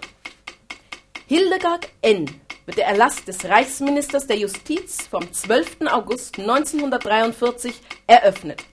Hildegard 1.27 1.89
N. 2.03 2.27
wird 2.67 2.79
der 2.79 2.87
Erlass 2.87 3.25
des 3.25 3.45
Reichsministers 3.45 4.27
der 4.27 4.39
Justiz 4.39 5.07
vom 5.07 5.33
12. 5.33 5.87
August 5.91 6.39
1943 6.39 7.81
eröffnet, 8.07 8.65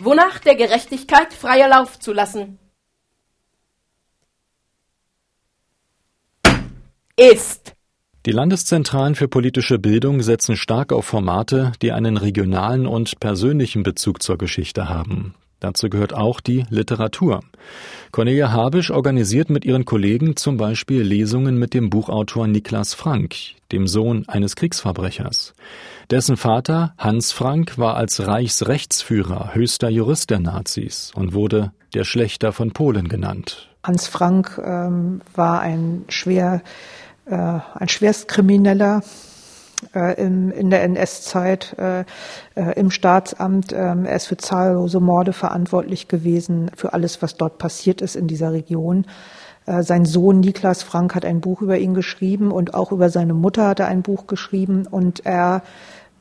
wonach 0.00 0.38
der 0.38 0.54
Gerechtigkeit 0.54 1.32
freier 1.32 1.68
Lauf 1.68 1.98
zu 1.98 2.12
lassen 2.12 2.58
ist. 7.16 7.74
Die 8.26 8.32
Landeszentralen 8.32 9.14
für 9.14 9.28
politische 9.28 9.78
Bildung 9.78 10.22
setzen 10.22 10.56
stark 10.56 10.92
auf 10.92 11.04
Formate, 11.04 11.72
die 11.82 11.92
einen 11.92 12.16
regionalen 12.16 12.86
und 12.86 13.20
persönlichen 13.20 13.82
Bezug 13.82 14.22
zur 14.22 14.38
Geschichte 14.38 14.88
haben. 14.88 15.34
Dazu 15.60 15.88
gehört 15.88 16.12
auch 16.12 16.40
die 16.40 16.64
Literatur. 16.68 17.40
Cornelia 18.12 18.52
Habisch 18.52 18.90
organisiert 18.90 19.48
mit 19.48 19.64
ihren 19.64 19.84
Kollegen 19.84 20.36
zum 20.36 20.56
Beispiel 20.56 21.02
Lesungen 21.02 21.58
mit 21.58 21.72
dem 21.72 21.90
Buchautor 21.90 22.46
Niklas 22.46 22.92
Frank, 22.92 23.34
dem 23.72 23.86
Sohn 23.86 24.28
eines 24.28 24.56
Kriegsverbrechers. 24.56 25.54
Dessen 26.10 26.36
Vater, 26.36 26.94
Hans 26.98 27.32
Frank, 27.32 27.78
war 27.78 27.96
als 27.96 28.26
Reichsrechtsführer 28.26 29.54
höchster 29.54 29.88
Jurist 29.88 30.30
der 30.30 30.40
Nazis 30.40 31.12
und 31.14 31.32
wurde 31.32 31.72
der 31.94 32.04
Schlechter 32.04 32.52
von 32.52 32.72
Polen 32.72 33.08
genannt. 33.08 33.70
Hans 33.82 34.06
Frank 34.06 34.60
ähm, 34.62 35.20
war 35.34 35.60
ein 35.60 36.04
schwer 36.08 36.62
äh, 37.26 37.34
ein 37.34 37.88
Schwerstkrimineller 37.88 39.02
äh, 39.94 40.20
in, 40.20 40.50
in 40.50 40.70
der 40.70 40.82
NS-Zeit 40.82 41.76
äh, 41.78 42.00
äh, 42.54 42.78
im 42.78 42.90
Staatsamt. 42.90 43.72
Ähm, 43.72 44.04
er 44.04 44.16
ist 44.16 44.26
für 44.26 44.36
zahllose 44.36 45.00
Morde 45.00 45.32
verantwortlich 45.32 46.08
gewesen, 46.08 46.70
für 46.76 46.92
alles, 46.92 47.22
was 47.22 47.36
dort 47.36 47.58
passiert 47.58 48.00
ist 48.00 48.16
in 48.16 48.26
dieser 48.26 48.52
Region. 48.52 49.06
Äh, 49.66 49.82
sein 49.82 50.04
Sohn 50.04 50.40
Niklas 50.40 50.82
Frank 50.82 51.14
hat 51.14 51.24
ein 51.24 51.40
Buch 51.40 51.62
über 51.62 51.78
ihn 51.78 51.94
geschrieben 51.94 52.50
und 52.50 52.74
auch 52.74 52.92
über 52.92 53.10
seine 53.10 53.34
Mutter 53.34 53.68
hat 53.68 53.80
er 53.80 53.88
ein 53.88 54.02
Buch 54.02 54.26
geschrieben 54.26 54.86
und 54.86 55.24
er 55.24 55.62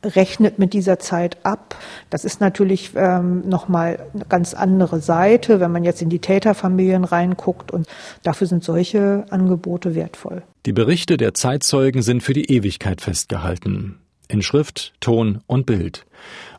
rechnet 0.04 0.60
mit 0.60 0.74
dieser 0.74 1.00
Zeit 1.00 1.38
ab. 1.44 1.76
Das 2.10 2.26
ist 2.26 2.42
natürlich 2.42 2.92
ähm, 2.96 3.48
nochmal 3.48 4.00
eine 4.14 4.26
ganz 4.26 4.54
andere 4.54 5.00
Seite, 5.00 5.60
wenn 5.60 5.72
man 5.72 5.84
jetzt 5.84 6.02
in 6.02 6.10
die 6.10 6.20
Täterfamilien 6.20 7.04
reinguckt 7.04 7.72
und 7.72 7.88
dafür 8.24 8.48
sind 8.48 8.64
solche 8.64 9.26
Angebote 9.30 9.96
wertvoll. 9.96 10.44
Die 10.66 10.74
Berichte 10.74 11.18
der 11.18 11.34
Zeitzeugen 11.34 12.02
sind 12.02 12.24
für 12.24 12.34
die 12.34 12.52
Ewigkeit 12.52 13.02
festgehalten. 13.02 14.00
In 14.30 14.42
Schrift, 14.42 14.94
Ton 15.00 15.42
und 15.48 15.66
Bild. 15.66 16.06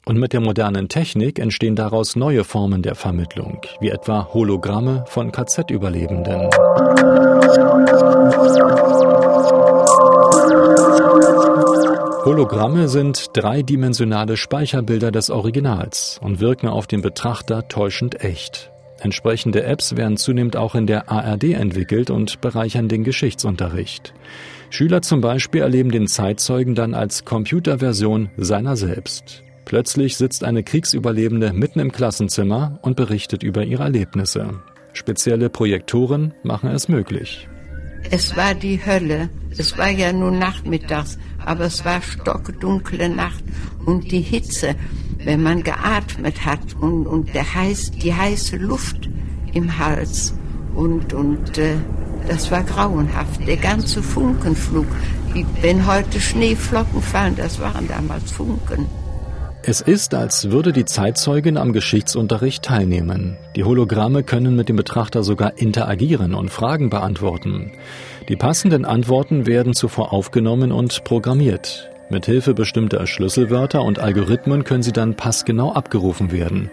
Und 0.04 0.18
mit 0.18 0.34
der 0.34 0.40
modernen 0.40 0.88
Technik 0.88 1.38
entstehen 1.38 1.76
daraus 1.76 2.14
neue 2.14 2.44
Formen 2.44 2.82
der 2.82 2.94
Vermittlung, 2.94 3.62
wie 3.80 3.88
etwa 3.88 4.28
Hologramme 4.34 5.04
von 5.08 5.32
KZ-Überlebenden. 5.32 6.50
Hologramme 12.24 12.88
sind 12.88 13.26
dreidimensionale 13.34 14.38
Speicherbilder 14.38 15.12
des 15.12 15.28
Originals 15.28 16.18
und 16.22 16.40
wirken 16.40 16.68
auf 16.68 16.86
den 16.86 17.02
Betrachter 17.02 17.68
täuschend 17.68 18.24
echt. 18.24 18.70
Entsprechende 18.98 19.62
Apps 19.64 19.94
werden 19.96 20.16
zunehmend 20.16 20.56
auch 20.56 20.74
in 20.74 20.86
der 20.86 21.10
ARD 21.10 21.52
entwickelt 21.52 22.08
und 22.08 22.40
bereichern 22.40 22.88
den 22.88 23.04
Geschichtsunterricht. 23.04 24.14
Schüler 24.70 25.02
zum 25.02 25.20
Beispiel 25.20 25.60
erleben 25.60 25.90
den 25.90 26.06
Zeitzeugen 26.06 26.74
dann 26.74 26.94
als 26.94 27.26
Computerversion 27.26 28.30
seiner 28.38 28.76
selbst. 28.76 29.42
Plötzlich 29.66 30.16
sitzt 30.16 30.44
eine 30.44 30.62
Kriegsüberlebende 30.62 31.52
mitten 31.52 31.78
im 31.80 31.92
Klassenzimmer 31.92 32.78
und 32.80 32.96
berichtet 32.96 33.42
über 33.42 33.64
ihre 33.64 33.82
Erlebnisse. 33.82 34.62
Spezielle 34.94 35.50
Projektoren 35.50 36.32
machen 36.42 36.70
es 36.70 36.88
möglich. 36.88 37.48
Es 38.10 38.36
war 38.36 38.54
die 38.54 38.84
Hölle. 38.84 39.30
Es 39.56 39.78
war 39.78 39.90
ja 39.90 40.12
nun 40.12 40.38
nachmittags, 40.38 41.18
aber 41.44 41.64
es 41.66 41.84
war 41.84 42.02
stockdunkle 42.02 43.08
Nacht 43.08 43.44
und 43.86 44.10
die 44.10 44.20
Hitze, 44.20 44.74
wenn 45.18 45.42
man 45.42 45.62
geatmet 45.62 46.44
hat 46.44 46.74
und, 46.80 47.06
und 47.06 47.34
der 47.34 47.54
heiß, 47.54 47.92
die 47.92 48.12
heiße 48.12 48.56
Luft 48.56 49.08
im 49.52 49.78
Hals 49.78 50.34
und, 50.74 51.12
und 51.12 51.56
äh, 51.58 51.76
das 52.26 52.50
war 52.50 52.64
grauenhaft. 52.64 53.46
Der 53.46 53.56
ganze 53.56 54.02
Funkenflug, 54.02 54.86
wenn 55.60 55.86
heute 55.86 56.20
Schneeflocken 56.20 57.00
fallen, 57.00 57.36
das 57.36 57.60
waren 57.60 57.86
damals 57.86 58.32
Funken. 58.32 58.86
Es 59.66 59.80
ist, 59.80 60.12
als 60.14 60.50
würde 60.50 60.74
die 60.74 60.84
Zeitzeugin 60.84 61.56
am 61.56 61.72
Geschichtsunterricht 61.72 62.62
teilnehmen. 62.62 63.38
Die 63.56 63.64
Hologramme 63.64 64.22
können 64.22 64.56
mit 64.56 64.68
dem 64.68 64.76
Betrachter 64.76 65.22
sogar 65.22 65.56
interagieren 65.56 66.34
und 66.34 66.50
Fragen 66.50 66.90
beantworten. 66.90 67.72
Die 68.28 68.36
passenden 68.36 68.84
Antworten 68.84 69.46
werden 69.46 69.72
zuvor 69.72 70.12
aufgenommen 70.12 70.70
und 70.70 71.04
programmiert. 71.04 71.88
Mithilfe 72.10 72.52
bestimmter 72.52 73.06
Schlüsselwörter 73.06 73.80
und 73.80 73.98
Algorithmen 73.98 74.64
können 74.64 74.82
sie 74.82 74.92
dann 74.92 75.16
passgenau 75.16 75.72
abgerufen 75.72 76.30
werden. 76.30 76.70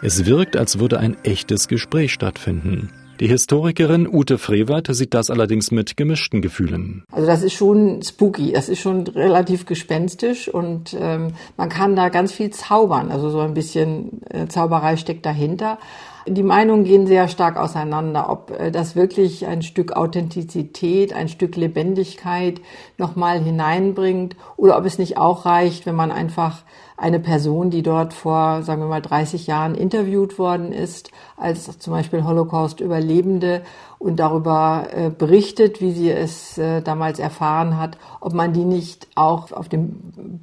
Es 0.00 0.24
wirkt, 0.24 0.56
als 0.56 0.78
würde 0.78 1.00
ein 1.00 1.18
echtes 1.24 1.68
Gespräch 1.68 2.14
stattfinden. 2.14 2.88
Die 3.22 3.28
Historikerin 3.28 4.08
Ute 4.12 4.36
Frevert 4.36 4.88
sieht 4.90 5.14
das 5.14 5.30
allerdings 5.30 5.70
mit 5.70 5.96
gemischten 5.96 6.42
Gefühlen. 6.42 7.04
Also 7.12 7.24
das 7.24 7.44
ist 7.44 7.52
schon 7.52 8.02
spooky, 8.02 8.50
das 8.50 8.68
ist 8.68 8.80
schon 8.80 9.06
relativ 9.06 9.64
gespenstisch 9.64 10.48
und 10.48 10.96
ähm, 11.00 11.28
man 11.56 11.68
kann 11.68 11.94
da 11.94 12.08
ganz 12.08 12.32
viel 12.32 12.50
zaubern. 12.50 13.12
Also 13.12 13.30
so 13.30 13.38
ein 13.38 13.54
bisschen 13.54 14.22
äh, 14.28 14.48
Zauberei 14.48 14.96
steckt 14.96 15.24
dahinter. 15.24 15.78
Die 16.26 16.42
Meinungen 16.42 16.82
gehen 16.82 17.06
sehr 17.06 17.28
stark 17.28 17.58
auseinander, 17.58 18.28
ob 18.28 18.58
äh, 18.58 18.72
das 18.72 18.96
wirklich 18.96 19.46
ein 19.46 19.62
Stück 19.62 19.92
Authentizität, 19.92 21.12
ein 21.12 21.28
Stück 21.28 21.54
Lebendigkeit 21.54 22.60
nochmal 22.98 23.40
hineinbringt 23.40 24.34
oder 24.56 24.76
ob 24.76 24.84
es 24.84 24.98
nicht 24.98 25.16
auch 25.16 25.46
reicht, 25.46 25.86
wenn 25.86 25.94
man 25.94 26.10
einfach 26.10 26.64
eine 27.02 27.18
Person, 27.18 27.70
die 27.70 27.82
dort 27.82 28.14
vor, 28.14 28.62
sagen 28.62 28.80
wir 28.80 28.88
mal, 28.88 29.02
30 29.02 29.48
Jahren 29.48 29.74
interviewt 29.74 30.38
worden 30.38 30.72
ist, 30.72 31.10
als 31.36 31.78
zum 31.78 31.92
Beispiel 31.92 32.24
Holocaust-Überlebende 32.24 33.62
und 33.98 34.20
darüber 34.20 34.86
äh, 34.92 35.10
berichtet, 35.10 35.80
wie 35.80 35.90
sie 35.90 36.10
es 36.10 36.58
äh, 36.58 36.80
damals 36.80 37.18
erfahren 37.18 37.76
hat, 37.76 37.98
ob 38.20 38.34
man 38.34 38.52
die 38.52 38.64
nicht 38.64 39.08
auch 39.16 39.50
auf 39.50 39.68
dem 39.68 39.96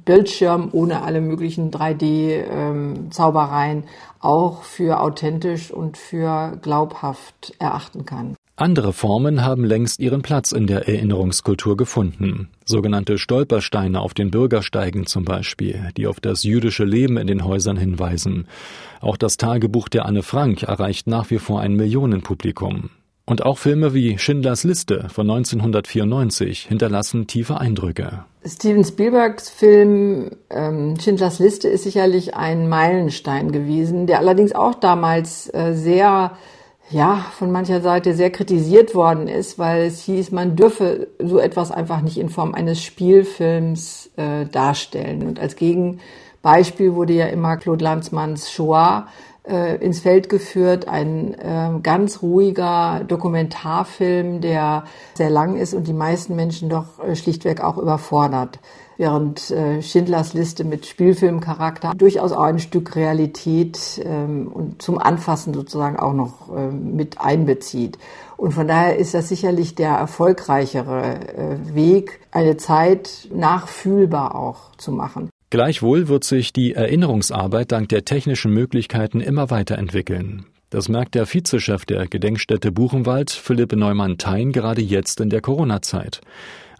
Bildschirm 0.04 0.68
ohne 0.72 1.02
alle 1.02 1.22
möglichen 1.22 1.70
3D-Zaubereien 1.70 3.78
ähm, 3.78 3.84
auch 4.20 4.62
für 4.62 5.00
authentisch 5.00 5.70
und 5.70 5.96
für 5.96 6.58
glaubhaft 6.60 7.54
erachten 7.58 8.04
kann. 8.04 8.36
Andere 8.60 8.92
Formen 8.92 9.42
haben 9.42 9.64
längst 9.64 10.00
ihren 10.00 10.20
Platz 10.20 10.52
in 10.52 10.66
der 10.66 10.86
Erinnerungskultur 10.86 11.78
gefunden. 11.78 12.50
Sogenannte 12.66 13.16
Stolpersteine 13.16 13.98
auf 13.98 14.12
den 14.12 14.30
Bürgersteigen 14.30 15.06
zum 15.06 15.24
Beispiel, 15.24 15.88
die 15.96 16.06
auf 16.06 16.20
das 16.20 16.42
jüdische 16.42 16.84
Leben 16.84 17.16
in 17.16 17.26
den 17.26 17.46
Häusern 17.46 17.78
hinweisen. 17.78 18.46
Auch 19.00 19.16
das 19.16 19.38
Tagebuch 19.38 19.88
der 19.88 20.04
Anne 20.04 20.22
Frank 20.22 20.62
erreicht 20.62 21.06
nach 21.06 21.30
wie 21.30 21.38
vor 21.38 21.62
ein 21.62 21.72
Millionenpublikum. 21.72 22.90
Und 23.24 23.46
auch 23.46 23.56
Filme 23.56 23.94
wie 23.94 24.18
Schindlers 24.18 24.64
Liste 24.64 25.08
von 25.08 25.30
1994 25.30 26.66
hinterlassen 26.66 27.26
tiefe 27.26 27.58
Eindrücke. 27.58 28.24
Steven 28.44 28.84
Spielbergs 28.84 29.48
Film 29.48 30.32
ähm, 30.50 31.00
Schindlers 31.00 31.38
Liste 31.38 31.68
ist 31.68 31.84
sicherlich 31.84 32.34
ein 32.34 32.68
Meilenstein 32.68 33.52
gewesen, 33.52 34.06
der 34.06 34.18
allerdings 34.18 34.52
auch 34.54 34.74
damals 34.74 35.48
äh, 35.54 35.72
sehr 35.72 36.32
ja, 36.90 37.24
von 37.38 37.52
mancher 37.52 37.80
Seite 37.80 38.14
sehr 38.14 38.30
kritisiert 38.30 38.94
worden 38.94 39.28
ist, 39.28 39.58
weil 39.58 39.82
es 39.82 40.02
hieß, 40.02 40.32
man 40.32 40.56
dürfe 40.56 41.08
so 41.18 41.38
etwas 41.38 41.70
einfach 41.70 42.00
nicht 42.00 42.18
in 42.18 42.28
Form 42.28 42.52
eines 42.52 42.82
Spielfilms 42.82 44.10
äh, 44.16 44.46
darstellen. 44.46 45.26
Und 45.26 45.38
als 45.38 45.54
Gegenbeispiel 45.54 46.94
wurde 46.94 47.12
ja 47.12 47.26
immer 47.26 47.56
Claude 47.58 47.84
Lanzmanns 47.84 48.50
Shoah 48.50 49.06
äh, 49.48 49.76
ins 49.76 50.00
Feld 50.00 50.28
geführt, 50.28 50.88
ein 50.88 51.34
äh, 51.34 51.80
ganz 51.80 52.22
ruhiger 52.22 53.04
Dokumentarfilm, 53.06 54.40
der 54.40 54.84
sehr 55.14 55.30
lang 55.30 55.56
ist 55.56 55.74
und 55.74 55.86
die 55.86 55.92
meisten 55.92 56.34
Menschen 56.34 56.68
doch 56.68 56.98
äh, 56.98 57.14
schlichtweg 57.14 57.62
auch 57.62 57.78
überfordert 57.78 58.58
während 59.00 59.50
äh, 59.50 59.80
Schindlers 59.80 60.34
Liste 60.34 60.62
mit 60.62 60.84
Spielfilmcharakter 60.84 61.94
durchaus 61.96 62.32
auch 62.32 62.42
ein 62.42 62.58
Stück 62.58 62.96
Realität 62.96 63.98
ähm, 64.04 64.46
und 64.46 64.82
zum 64.82 64.98
Anfassen 64.98 65.54
sozusagen 65.54 65.98
auch 65.98 66.12
noch 66.12 66.54
äh, 66.54 66.70
mit 66.70 67.18
einbezieht. 67.18 67.96
Und 68.36 68.52
von 68.52 68.68
daher 68.68 68.96
ist 68.96 69.14
das 69.14 69.30
sicherlich 69.30 69.74
der 69.74 69.92
erfolgreichere 69.92 71.14
äh, 71.14 71.74
Weg, 71.74 72.20
eine 72.30 72.58
Zeit 72.58 73.28
nachfühlbar 73.34 74.34
auch 74.34 74.76
zu 74.76 74.92
machen. 74.92 75.30
Gleichwohl 75.48 76.08
wird 76.08 76.24
sich 76.24 76.52
die 76.52 76.74
Erinnerungsarbeit 76.74 77.72
dank 77.72 77.88
der 77.88 78.04
technischen 78.04 78.52
Möglichkeiten 78.52 79.20
immer 79.20 79.50
weiterentwickeln. 79.50 80.44
Das 80.68 80.90
merkt 80.90 81.14
der 81.14 81.26
Vizechef 81.26 81.86
der 81.86 82.06
Gedenkstätte 82.06 82.70
Buchenwald, 82.70 83.30
Philipp 83.30 83.74
Neumann-Thein, 83.74 84.52
gerade 84.52 84.82
jetzt 84.82 85.20
in 85.20 85.30
der 85.30 85.40
Corona-Zeit. 85.40 86.20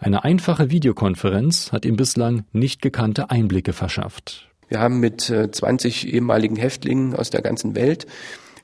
Eine 0.01 0.23
einfache 0.23 0.71
Videokonferenz 0.71 1.71
hat 1.71 1.85
ihm 1.85 1.95
bislang 1.95 2.45
nicht 2.53 2.81
gekannte 2.81 3.29
Einblicke 3.29 3.71
verschafft. 3.71 4.49
Wir 4.67 4.79
haben 4.79 4.99
mit 4.99 5.21
20 5.21 6.07
äh, 6.07 6.15
ehemaligen 6.15 6.55
Häftlingen 6.55 7.15
aus 7.15 7.29
der 7.29 7.43
ganzen 7.43 7.75
Welt 7.75 8.07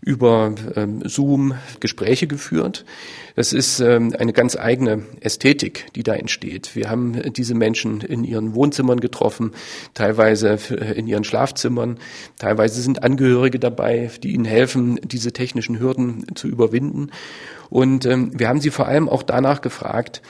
über 0.02 0.56
ähm, 0.76 1.04
Zoom 1.06 1.54
Gespräche 1.80 2.26
geführt. 2.26 2.86
Das 3.36 3.54
ist 3.54 3.80
ähm, 3.82 4.16
eine 4.18 4.34
ganz 4.34 4.56
eigene 4.56 5.04
Ästhetik, 5.20 5.94
die 5.96 6.02
da 6.02 6.16
entsteht. 6.16 6.76
Wir 6.76 6.90
haben 6.90 7.22
diese 7.34 7.54
Menschen 7.54 8.02
in 8.02 8.24
ihren 8.24 8.56
Wohnzimmern 8.56 9.00
getroffen, 9.00 9.52
teilweise 9.94 10.58
äh, 10.72 10.98
in 10.98 11.06
ihren 11.06 11.24
Schlafzimmern, 11.24 12.00
teilweise 12.40 12.82
sind 12.82 13.04
Angehörige 13.04 13.60
dabei, 13.60 14.10
die 14.24 14.34
ihnen 14.34 14.46
helfen, 14.46 15.00
diese 15.04 15.34
technischen 15.34 15.80
Hürden 15.80 16.26
zu 16.34 16.48
überwinden. 16.48 17.12
Und 17.70 18.08
ähm, 18.08 18.32
wir 18.34 18.50
haben 18.50 18.62
sie 18.62 18.72
vor 18.72 18.88
allem 18.88 19.08
auch 19.08 19.22
danach 19.22 19.62
gefragt, 19.62 20.24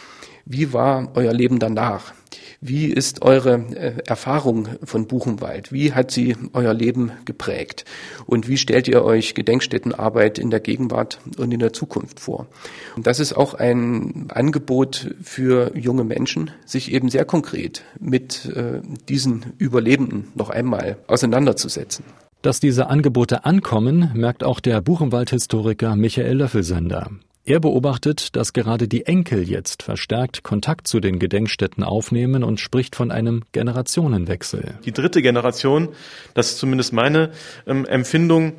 wie 0.49 0.73
war 0.73 1.11
euer 1.15 1.33
Leben 1.33 1.59
danach? 1.59 2.13
Wie 2.59 2.85
ist 2.85 3.21
eure 3.21 3.53
äh, 3.75 3.93
Erfahrung 4.07 4.67
von 4.83 5.07
Buchenwald? 5.07 5.71
Wie 5.71 5.93
hat 5.93 6.09
sie 6.09 6.35
euer 6.53 6.73
Leben 6.73 7.11
geprägt? 7.25 7.85
Und 8.25 8.47
wie 8.47 8.57
stellt 8.57 8.87
ihr 8.87 9.03
euch 9.03 9.35
Gedenkstättenarbeit 9.35 10.39
in 10.39 10.49
der 10.49 10.59
Gegenwart 10.59 11.19
und 11.37 11.53
in 11.53 11.59
der 11.59 11.73
Zukunft 11.73 12.19
vor? 12.19 12.47
Und 12.95 13.05
das 13.05 13.19
ist 13.19 13.33
auch 13.33 13.53
ein 13.53 14.27
Angebot 14.29 15.15
für 15.21 15.77
junge 15.77 16.03
Menschen, 16.03 16.49
sich 16.65 16.91
eben 16.91 17.09
sehr 17.09 17.25
konkret 17.25 17.83
mit 17.99 18.45
äh, 18.45 18.81
diesen 19.07 19.53
Überlebenden 19.59 20.29
noch 20.33 20.49
einmal 20.49 20.97
auseinanderzusetzen. 21.05 22.05
Dass 22.41 22.59
diese 22.59 22.87
Angebote 22.87 23.45
ankommen, 23.45 24.11
merkt 24.15 24.43
auch 24.43 24.59
der 24.59 24.81
Buchenwald-Historiker 24.81 25.95
Michael 25.95 26.37
Löffelsender. 26.37 27.11
Er 27.47 27.61
beobachtet, 27.61 28.35
dass 28.35 28.51
gerade 28.51 28.89
die 28.89 29.05
Enkel 29.05 29.49
jetzt 29.49 29.81
verstärkt 29.81 30.43
Kontakt 30.43 30.85
zu 30.85 30.99
den 30.99 31.17
Gedenkstätten 31.17 31.81
aufnehmen 31.81 32.43
und 32.43 32.59
spricht 32.59 32.93
von 32.93 33.09
einem 33.09 33.43
Generationenwechsel. 33.53 34.77
Die 34.83 34.91
dritte 34.91 35.21
Generation, 35.21 35.87
das 36.33 36.49
ist 36.49 36.57
zumindest 36.57 36.91
meine 36.91 37.31
ähm, 37.65 37.85
Empfindung, 37.85 38.51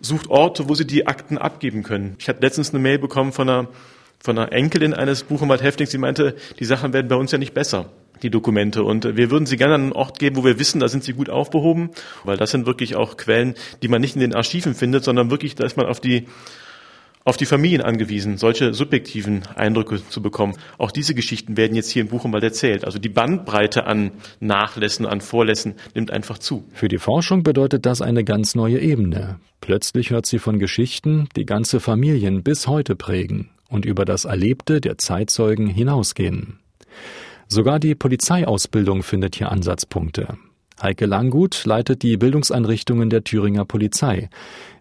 sucht 0.00 0.30
Orte, 0.30 0.66
wo 0.66 0.74
sie 0.74 0.86
die 0.86 1.06
Akten 1.06 1.36
abgeben 1.36 1.82
können. 1.82 2.16
Ich 2.18 2.26
hatte 2.30 2.40
letztens 2.40 2.70
eine 2.70 2.78
Mail 2.78 2.98
bekommen 2.98 3.32
von 3.32 3.50
einer, 3.50 3.68
von 4.18 4.38
einer 4.38 4.50
Enkelin 4.50 4.94
eines 4.94 5.24
Buchenwald-Häftlings, 5.24 5.90
die 5.90 5.98
meinte, 5.98 6.36
die 6.58 6.64
Sachen 6.64 6.94
werden 6.94 7.08
bei 7.08 7.16
uns 7.16 7.32
ja 7.32 7.38
nicht 7.38 7.52
besser 7.52 7.90
die 8.22 8.30
Dokumente. 8.30 8.82
Und 8.82 9.04
wir 9.18 9.30
würden 9.30 9.44
sie 9.44 9.58
gerne 9.58 9.74
an 9.74 9.82
einen 9.82 9.92
Ort 9.92 10.18
geben, 10.18 10.36
wo 10.36 10.44
wir 10.44 10.58
wissen, 10.58 10.80
da 10.80 10.88
sind 10.88 11.04
sie 11.04 11.12
gut 11.12 11.28
aufbehoben, 11.28 11.90
weil 12.24 12.38
das 12.38 12.50
sind 12.50 12.64
wirklich 12.64 12.96
auch 12.96 13.18
Quellen, 13.18 13.56
die 13.82 13.88
man 13.88 14.00
nicht 14.00 14.14
in 14.14 14.22
den 14.22 14.34
Archiven 14.34 14.74
findet, 14.74 15.04
sondern 15.04 15.30
wirklich, 15.30 15.54
da 15.54 15.66
ist 15.66 15.76
man 15.76 15.84
auf 15.84 16.00
die 16.00 16.26
auf 17.26 17.36
die 17.36 17.44
Familien 17.44 17.82
angewiesen, 17.82 18.38
solche 18.38 18.72
subjektiven 18.72 19.42
Eindrücke 19.56 20.00
zu 20.08 20.22
bekommen. 20.22 20.54
Auch 20.78 20.92
diese 20.92 21.12
Geschichten 21.12 21.56
werden 21.56 21.74
jetzt 21.74 21.90
hier 21.90 22.02
im 22.02 22.08
Buchenwald 22.08 22.44
erzählt. 22.44 22.84
Also 22.84 23.00
die 23.00 23.08
Bandbreite 23.08 23.84
an 23.86 24.12
Nachlässen, 24.38 25.04
an 25.06 25.20
Vorlässen 25.20 25.74
nimmt 25.94 26.12
einfach 26.12 26.38
zu. 26.38 26.64
Für 26.72 26.86
die 26.86 26.98
Forschung 26.98 27.42
bedeutet 27.42 27.84
das 27.84 28.00
eine 28.00 28.22
ganz 28.22 28.54
neue 28.54 28.78
Ebene. 28.78 29.40
Plötzlich 29.60 30.10
hört 30.10 30.24
sie 30.24 30.38
von 30.38 30.60
Geschichten, 30.60 31.28
die 31.34 31.46
ganze 31.46 31.80
Familien 31.80 32.44
bis 32.44 32.68
heute 32.68 32.94
prägen 32.94 33.50
und 33.68 33.84
über 33.84 34.04
das 34.04 34.24
Erlebte 34.24 34.80
der 34.80 34.96
Zeitzeugen 34.96 35.66
hinausgehen. 35.66 36.60
Sogar 37.48 37.80
die 37.80 37.96
Polizeiausbildung 37.96 39.02
findet 39.02 39.34
hier 39.34 39.50
Ansatzpunkte. 39.50 40.38
Heike 40.82 41.06
Langgut 41.06 41.64
leitet 41.64 42.02
die 42.02 42.18
Bildungseinrichtungen 42.18 43.08
der 43.08 43.24
Thüringer 43.24 43.64
Polizei. 43.64 44.28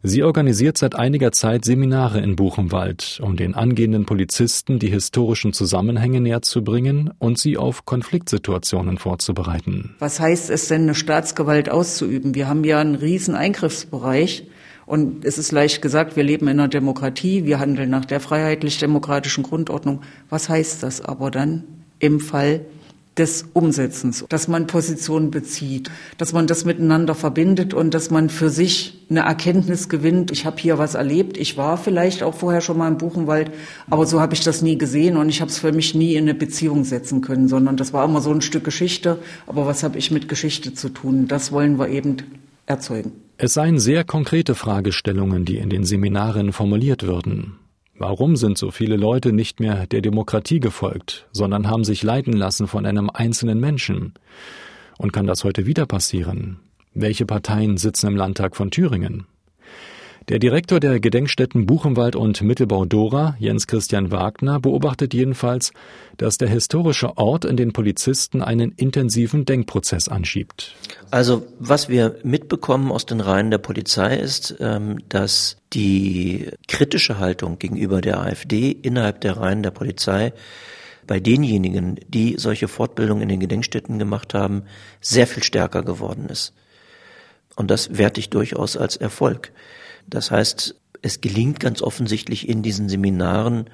Sie 0.03 0.23
organisiert 0.23 0.77
seit 0.77 0.93
einiger 0.93 1.31
Zeit 1.31 1.63
Seminare 1.63 2.19
in 2.19 2.36
Buchenwald, 2.36 3.19
um 3.23 3.38
den 3.38 3.55
angehenden 3.55 4.05
Polizisten 4.05 4.77
die 4.77 4.89
historischen 4.89 5.53
Zusammenhänge 5.53 6.19
näher 6.19 6.41
zu 6.41 6.63
bringen 6.63 7.12
und 7.17 7.39
sie 7.39 7.58
auf 7.58 7.86
Konfliktsituationen 7.86 8.97
vorzubereiten. 8.97 9.95
Was 9.99 10.19
heißt 10.19 10.49
es 10.49 10.67
denn, 10.67 10.84
eine 10.84 10.95
Staatsgewalt 10.95 11.69
auszuüben? 11.69 12.36
Wir 12.36 12.49
haben 12.49 12.65
ja 12.65 12.79
einen 12.79 12.95
riesen 12.95 13.36
Eingriffsbereich. 13.36 14.47
Und 14.86 15.25
es 15.25 15.39
ist 15.39 15.51
leicht 15.51 15.81
gesagt, 15.81 16.15
wir 16.15 16.23
leben 16.23 16.47
in 16.47 16.60
einer 16.60 16.67
Demokratie, 16.67 17.45
wir 17.45 17.60
handeln 17.60 17.89
nach 17.89 18.05
der 18.05 18.19
freiheitlich-demokratischen 18.19 19.43
Grundordnung. 19.43 20.01
Was 20.29 20.47
heißt 20.49 20.84
das 20.84 21.01
aber 21.01 21.31
dann 21.31 21.63
im 21.97 22.19
Fall 22.19 22.62
des 23.17 23.45
Umsetzens, 23.54 24.25
dass 24.28 24.47
man 24.47 24.67
Positionen 24.67 25.32
bezieht, 25.32 25.89
dass 26.17 26.34
man 26.34 26.47
das 26.47 26.65
miteinander 26.65 27.15
verbindet 27.15 27.73
und 27.73 27.93
dass 27.93 28.10
man 28.10 28.30
für 28.30 28.49
sich 28.49 29.06
eine 29.10 29.21
Erkenntnis 29.21 29.88
gewinnt. 29.88 30.32
Ich 30.32 30.45
habe 30.45 30.58
hier 30.60 30.78
was 30.78 30.95
erlebt. 30.95 31.38
Ich 31.38 31.56
war 31.56 31.78
vielleicht 31.78 32.23
auch 32.23 32.36
vorher 32.36 32.60
schon 32.62 32.78
mal 32.78 32.89
im 32.89 32.97
Buchenwald, 32.97 33.51
aber 33.89 34.06
so 34.06 34.19
habe 34.19 34.34
ich 34.34 34.41
das 34.41 34.62
nie 34.62 34.78
gesehen 34.78 35.15
und 35.15 35.30
ich 35.30 35.39
habe 35.39 35.49
es 35.49 35.60
für 35.60 35.71
mich 35.71 35.95
nie 35.95 36.15
in 36.15 36.23
eine 36.23 36.34
Beziehung 36.34 36.84
setzen 36.84 37.21
können, 37.21 37.47
sondern 37.47 37.78
das 37.78 37.93
war 37.93 38.04
immer 38.04 38.21
so 38.21 38.32
ein 38.32 38.41
Stück 38.41 38.65
Geschichte. 38.65 39.19
Aber 39.47 39.65
was 39.65 39.84
habe 39.84 39.97
ich 39.97 40.12
mit 40.12 40.28
Geschichte 40.28 40.73
zu 40.73 40.89
tun? 40.89 41.28
Das 41.28 41.51
wollen 41.51 41.80
wir 41.80 41.88
eben 41.88 42.17
erzeugen. 42.65 43.13
Es 43.38 43.54
seien 43.54 43.80
sehr 43.80 44.04
konkrete 44.04 44.56
Fragestellungen, 44.56 45.45
die 45.45 45.58
in 45.58 45.69
den 45.69 45.84
Seminaren 45.84 46.51
formuliert 46.51 47.04
würden. 47.04 47.54
Warum 47.97 48.36
sind 48.36 48.58
so 48.58 48.71
viele 48.71 48.97
Leute 48.97 49.31
nicht 49.31 49.62
mehr 49.62 49.88
der 49.88 50.01
Demokratie 50.01 50.60
gefolgt, 50.60 51.27
sondern 51.31 51.69
haben 51.69 51.86
sich 51.86 52.03
leiten 52.03 52.34
lassen 52.34 52.67
von 52.67 52.86
einem 52.86 53.10
einzelnen 53.10 53.60
Menschen? 53.60 54.13
Und 54.97 55.13
kann 55.13 55.27
das 55.27 55.45
heute 55.45 55.65
wieder 55.65 55.86
passieren? 55.86 56.60
Welche 56.93 57.25
Parteien 57.25 57.77
sitzen 57.77 58.08
im 58.08 58.15
Landtag 58.17 58.58
von 58.58 58.69
Thüringen? 58.69 59.27
Der 60.27 60.39
Direktor 60.39 60.79
der 60.79 60.99
Gedenkstätten 60.99 61.67
Buchenwald 61.67 62.15
und 62.15 62.41
Mittelbau-Dora, 62.41 63.35
Jens 63.38 63.67
Christian 63.67 64.09
Wagner, 64.09 64.59
beobachtet 64.59 65.13
jedenfalls, 65.13 65.71
dass 66.17 66.39
der 66.39 66.49
historische 66.49 67.15
Ort 67.17 67.45
in 67.45 67.57
den 67.57 67.73
Polizisten 67.73 68.41
einen 68.41 68.71
intensiven 68.71 69.45
Denkprozess 69.45 70.09
anschiebt. 70.09 70.73
Also 71.11 71.45
was 71.59 71.89
wir 71.89 72.15
mitbekommen 72.23 72.91
aus 72.91 73.05
den 73.05 73.21
Reihen 73.21 73.51
der 73.51 73.59
Polizei 73.59 74.17
ist, 74.17 74.55
ähm, 74.59 74.97
dass 75.09 75.57
die 75.73 76.49
kritische 76.67 77.19
Haltung 77.19 77.59
gegenüber 77.59 78.01
der 78.01 78.19
AfD 78.19 78.71
innerhalb 78.71 79.21
der 79.21 79.38
Reihen 79.38 79.61
der 79.61 79.71
Polizei 79.71 80.33
bei 81.05 81.19
denjenigen, 81.19 81.99
die 82.07 82.38
solche 82.39 82.67
Fortbildungen 82.67 83.21
in 83.21 83.29
den 83.29 83.39
Gedenkstätten 83.41 83.99
gemacht 83.99 84.33
haben, 84.33 84.63
sehr 85.01 85.27
viel 85.27 85.43
stärker 85.43 85.83
geworden 85.83 86.29
ist. 86.29 86.55
Und 87.55 87.69
das 87.69 87.95
werte 87.95 88.19
ich 88.19 88.31
durchaus 88.31 88.75
als 88.75 88.97
Erfolg. 88.97 89.51
Das 90.07 90.31
heißt, 90.31 90.75
es 91.01 91.21
gelingt 91.21 91.59
ganz 91.59 91.81
offensichtlich 91.81 92.49
in 92.49 92.63
diesen 92.63 92.89
Seminaren 92.89 93.69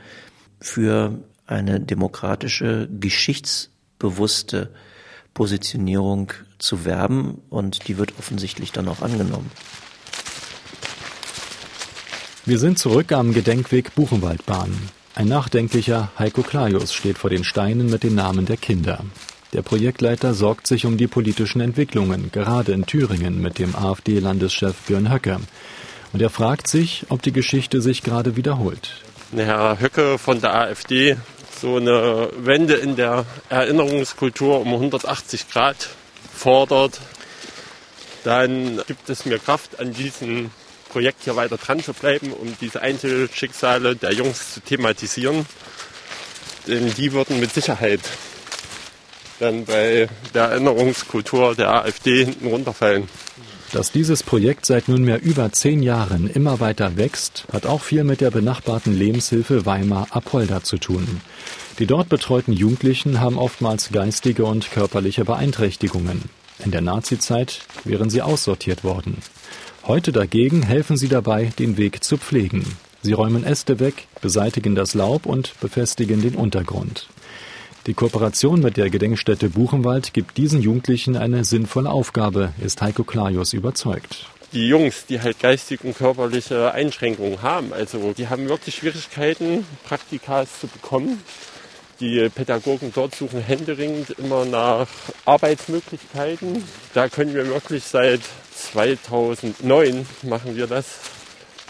für 0.60 1.20
eine 1.46 1.80
demokratische, 1.80 2.90
geschichtsbewusste 3.00 4.70
Positionierung 5.34 6.34
zu 6.60 6.86
werben 6.86 7.42
und 7.50 7.88
die 7.88 7.98
wird 7.98 8.14
offensichtlich 8.20 8.72
dann 8.72 8.88
auch 8.88 9.02
angenommen. 9.02 9.50
Wir 12.46 12.58
sind 12.58 12.80
zurück 12.80 13.12
am 13.12 13.34
Gedenkweg 13.34 13.94
Buchenwaldbahn. 13.96 14.76
Ein 15.14 15.28
nachdenklicher 15.28 16.12
Heiko 16.18 16.42
Klajus 16.42 16.94
steht 16.94 17.18
vor 17.18 17.30
den 17.30 17.44
Steinen 17.44 17.90
mit 17.90 18.04
den 18.04 18.16
Namen 18.16 18.46
der 18.46 18.58
Kinder. 18.58 19.06
Der 19.54 19.62
Projektleiter 19.62 20.34
sorgt 20.34 20.66
sich 20.66 20.86
um 20.86 20.98
die 20.98 21.08
politischen 21.08 21.62
Entwicklungen, 21.62 22.32
gerade 22.32 22.72
in 22.72 22.86
Thüringen 22.86 23.42
mit 23.42 23.60
dem 23.60 23.76
AfD-Landeschef 23.76 24.76
Björn 24.88 25.12
Höcke. 25.12 25.40
Und 26.14 26.22
er 26.22 26.30
fragt 26.30 26.68
sich, 26.68 27.06
ob 27.10 27.22
die 27.22 27.32
Geschichte 27.32 27.82
sich 27.82 28.04
gerade 28.04 28.36
wiederholt. 28.36 28.92
Herr 29.36 29.80
Höcke 29.80 30.18
von 30.18 30.42
der 30.42 30.54
AfD 30.56 31.16
so 31.62 31.78
eine 31.78 32.30
Wende 32.38 32.74
in 32.74 32.96
der 32.96 33.26
Erinnerungskultur 33.50 34.60
um 34.60 34.74
180 34.74 35.50
Grad 35.50 35.90
fordert, 36.34 37.00
dann 38.24 38.82
gibt 38.88 39.10
es 39.10 39.26
mir 39.26 39.40
Kraft, 39.40 39.80
an 39.80 39.94
diesem 39.94 40.52
Projekt 40.90 41.24
hier 41.24 41.36
weiter 41.36 41.58
dran 41.58 41.82
zu 41.82 41.94
bleiben, 41.94 42.34
um 42.34 42.56
diese 42.60 42.82
Einzelschicksale 42.82 43.96
der 43.96 44.14
Jungs 44.14 44.54
zu 44.54 44.60
thematisieren. 44.60 45.46
Denn 46.68 46.94
die 46.94 47.14
würden 47.14 47.40
mit 47.40 47.54
Sicherheit 47.54 48.02
dann 49.40 49.66
bei 49.66 50.08
der 50.34 50.46
Erinnerungskultur 50.46 51.56
der 51.56 51.70
AfD 51.70 52.26
hinten 52.26 52.48
runterfallen. 52.48 53.08
Dass 53.74 53.90
dieses 53.90 54.22
Projekt 54.22 54.66
seit 54.66 54.90
nunmehr 54.90 55.22
über 55.22 55.54
zehn 55.54 55.82
Jahren 55.82 56.30
immer 56.30 56.60
weiter 56.60 56.98
wächst, 56.98 57.46
hat 57.54 57.66
auch 57.66 57.82
viel 57.82 58.04
mit 58.04 58.20
der 58.20 58.30
benachbarten 58.30 58.94
Lebenshilfe 58.98 59.66
Weimar 59.66 60.08
Apolda 60.12 60.62
zu 60.62 60.78
tun. 60.78 61.22
Die 61.80 61.86
dort 61.86 62.10
betreuten 62.10 62.52
Jugendlichen 62.52 63.22
haben 63.22 63.38
oftmals 63.38 63.90
geistige 63.92 64.44
und 64.44 64.72
körperliche 64.72 65.24
Beeinträchtigungen. 65.24 66.24
In 66.66 66.72
der 66.72 66.82
Nazizeit 66.82 67.62
wären 67.86 68.10
sie 68.10 68.22
aussortiert 68.22 68.84
worden. 68.84 69.18
Heute 69.88 70.12
dagegen 70.12 70.64
helfen 70.64 70.98
sie 70.98 71.08
dabei, 71.08 71.54
den 71.58 71.78
Weg 71.78 72.04
zu 72.04 72.18
pflegen. 72.18 72.66
Sie 73.04 73.14
räumen 73.14 73.46
Äste 73.46 73.80
weg, 73.80 74.08
beseitigen 74.22 74.76
das 74.76 74.94
Laub 74.96 75.26
und 75.26 75.54
befestigen 75.62 76.22
den 76.22 76.36
Untergrund. 76.36 77.08
Die 77.88 77.96
Kooperation 77.96 78.60
mit 78.60 78.78
der 78.78 78.92
Gedenkstätte 78.92 79.50
Buchenwald 79.50 80.14
gibt 80.14 80.38
diesen 80.38 80.62
Jugendlichen 80.62 81.18
eine 81.18 81.44
sinnvolle 81.44 81.90
Aufgabe, 81.90 82.54
ist 82.64 82.80
Heiko 82.80 83.04
Klajus 83.04 83.54
überzeugt. 83.54 84.28
Die 84.54 84.68
Jungs, 84.68 85.08
die 85.08 85.20
halt 85.20 85.40
geistige 85.40 85.88
und 85.88 85.98
körperliche 85.98 86.74
Einschränkungen 86.74 87.42
haben, 87.42 87.74
also 87.74 88.14
die 88.16 88.28
haben 88.28 88.48
wirklich 88.50 88.76
Schwierigkeiten, 88.76 89.66
Praktikas 89.84 90.60
zu 90.60 90.68
bekommen. 90.68 91.24
Die 92.00 92.30
Pädagogen 92.30 92.92
dort 92.94 93.16
suchen 93.16 93.42
händeringend 93.42 94.12
immer 94.12 94.46
nach 94.46 94.88
Arbeitsmöglichkeiten. 95.26 96.64
Da 96.94 97.10
können 97.10 97.34
wir 97.34 97.48
wirklich 97.48 97.84
seit 97.84 98.22
2009 98.56 100.06
machen 100.22 100.56
wir 100.56 100.68
das, 100.68 101.00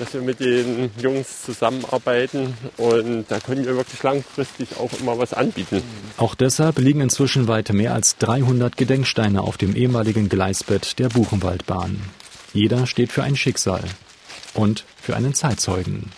dass 0.02 0.16
wir 0.16 0.22
mit 0.22 0.40
den 0.40 0.90
Jungs 0.98 1.44
zusammenarbeiten 1.44 2.56
und 2.78 3.26
da 3.30 3.40
können 3.40 3.64
wir 3.66 3.76
wirklich 3.76 4.02
langfristig 4.02 4.70
auch 4.80 4.90
immer 5.00 5.20
was 5.20 5.32
anbieten. 5.32 5.84
Auch 6.18 6.34
deshalb 6.34 6.80
liegen 6.80 7.02
inzwischen 7.02 7.48
weit 7.48 7.72
mehr 7.72 7.94
als 7.94 8.18
300 8.18 8.76
Gedenksteine 8.76 9.42
auf 9.42 9.58
dem 9.58 9.76
ehemaligen 9.76 10.28
Gleisbett 10.28 10.98
der 10.98 11.10
Buchenwaldbahn. 11.10 12.02
Jeder 12.52 12.88
steht 12.88 13.12
für 13.12 13.22
ein 13.22 13.36
Schicksal 13.36 13.84
und 14.56 14.86
für 15.00 15.16
einen 15.16 15.36
Zeitzeugen. 15.36 16.10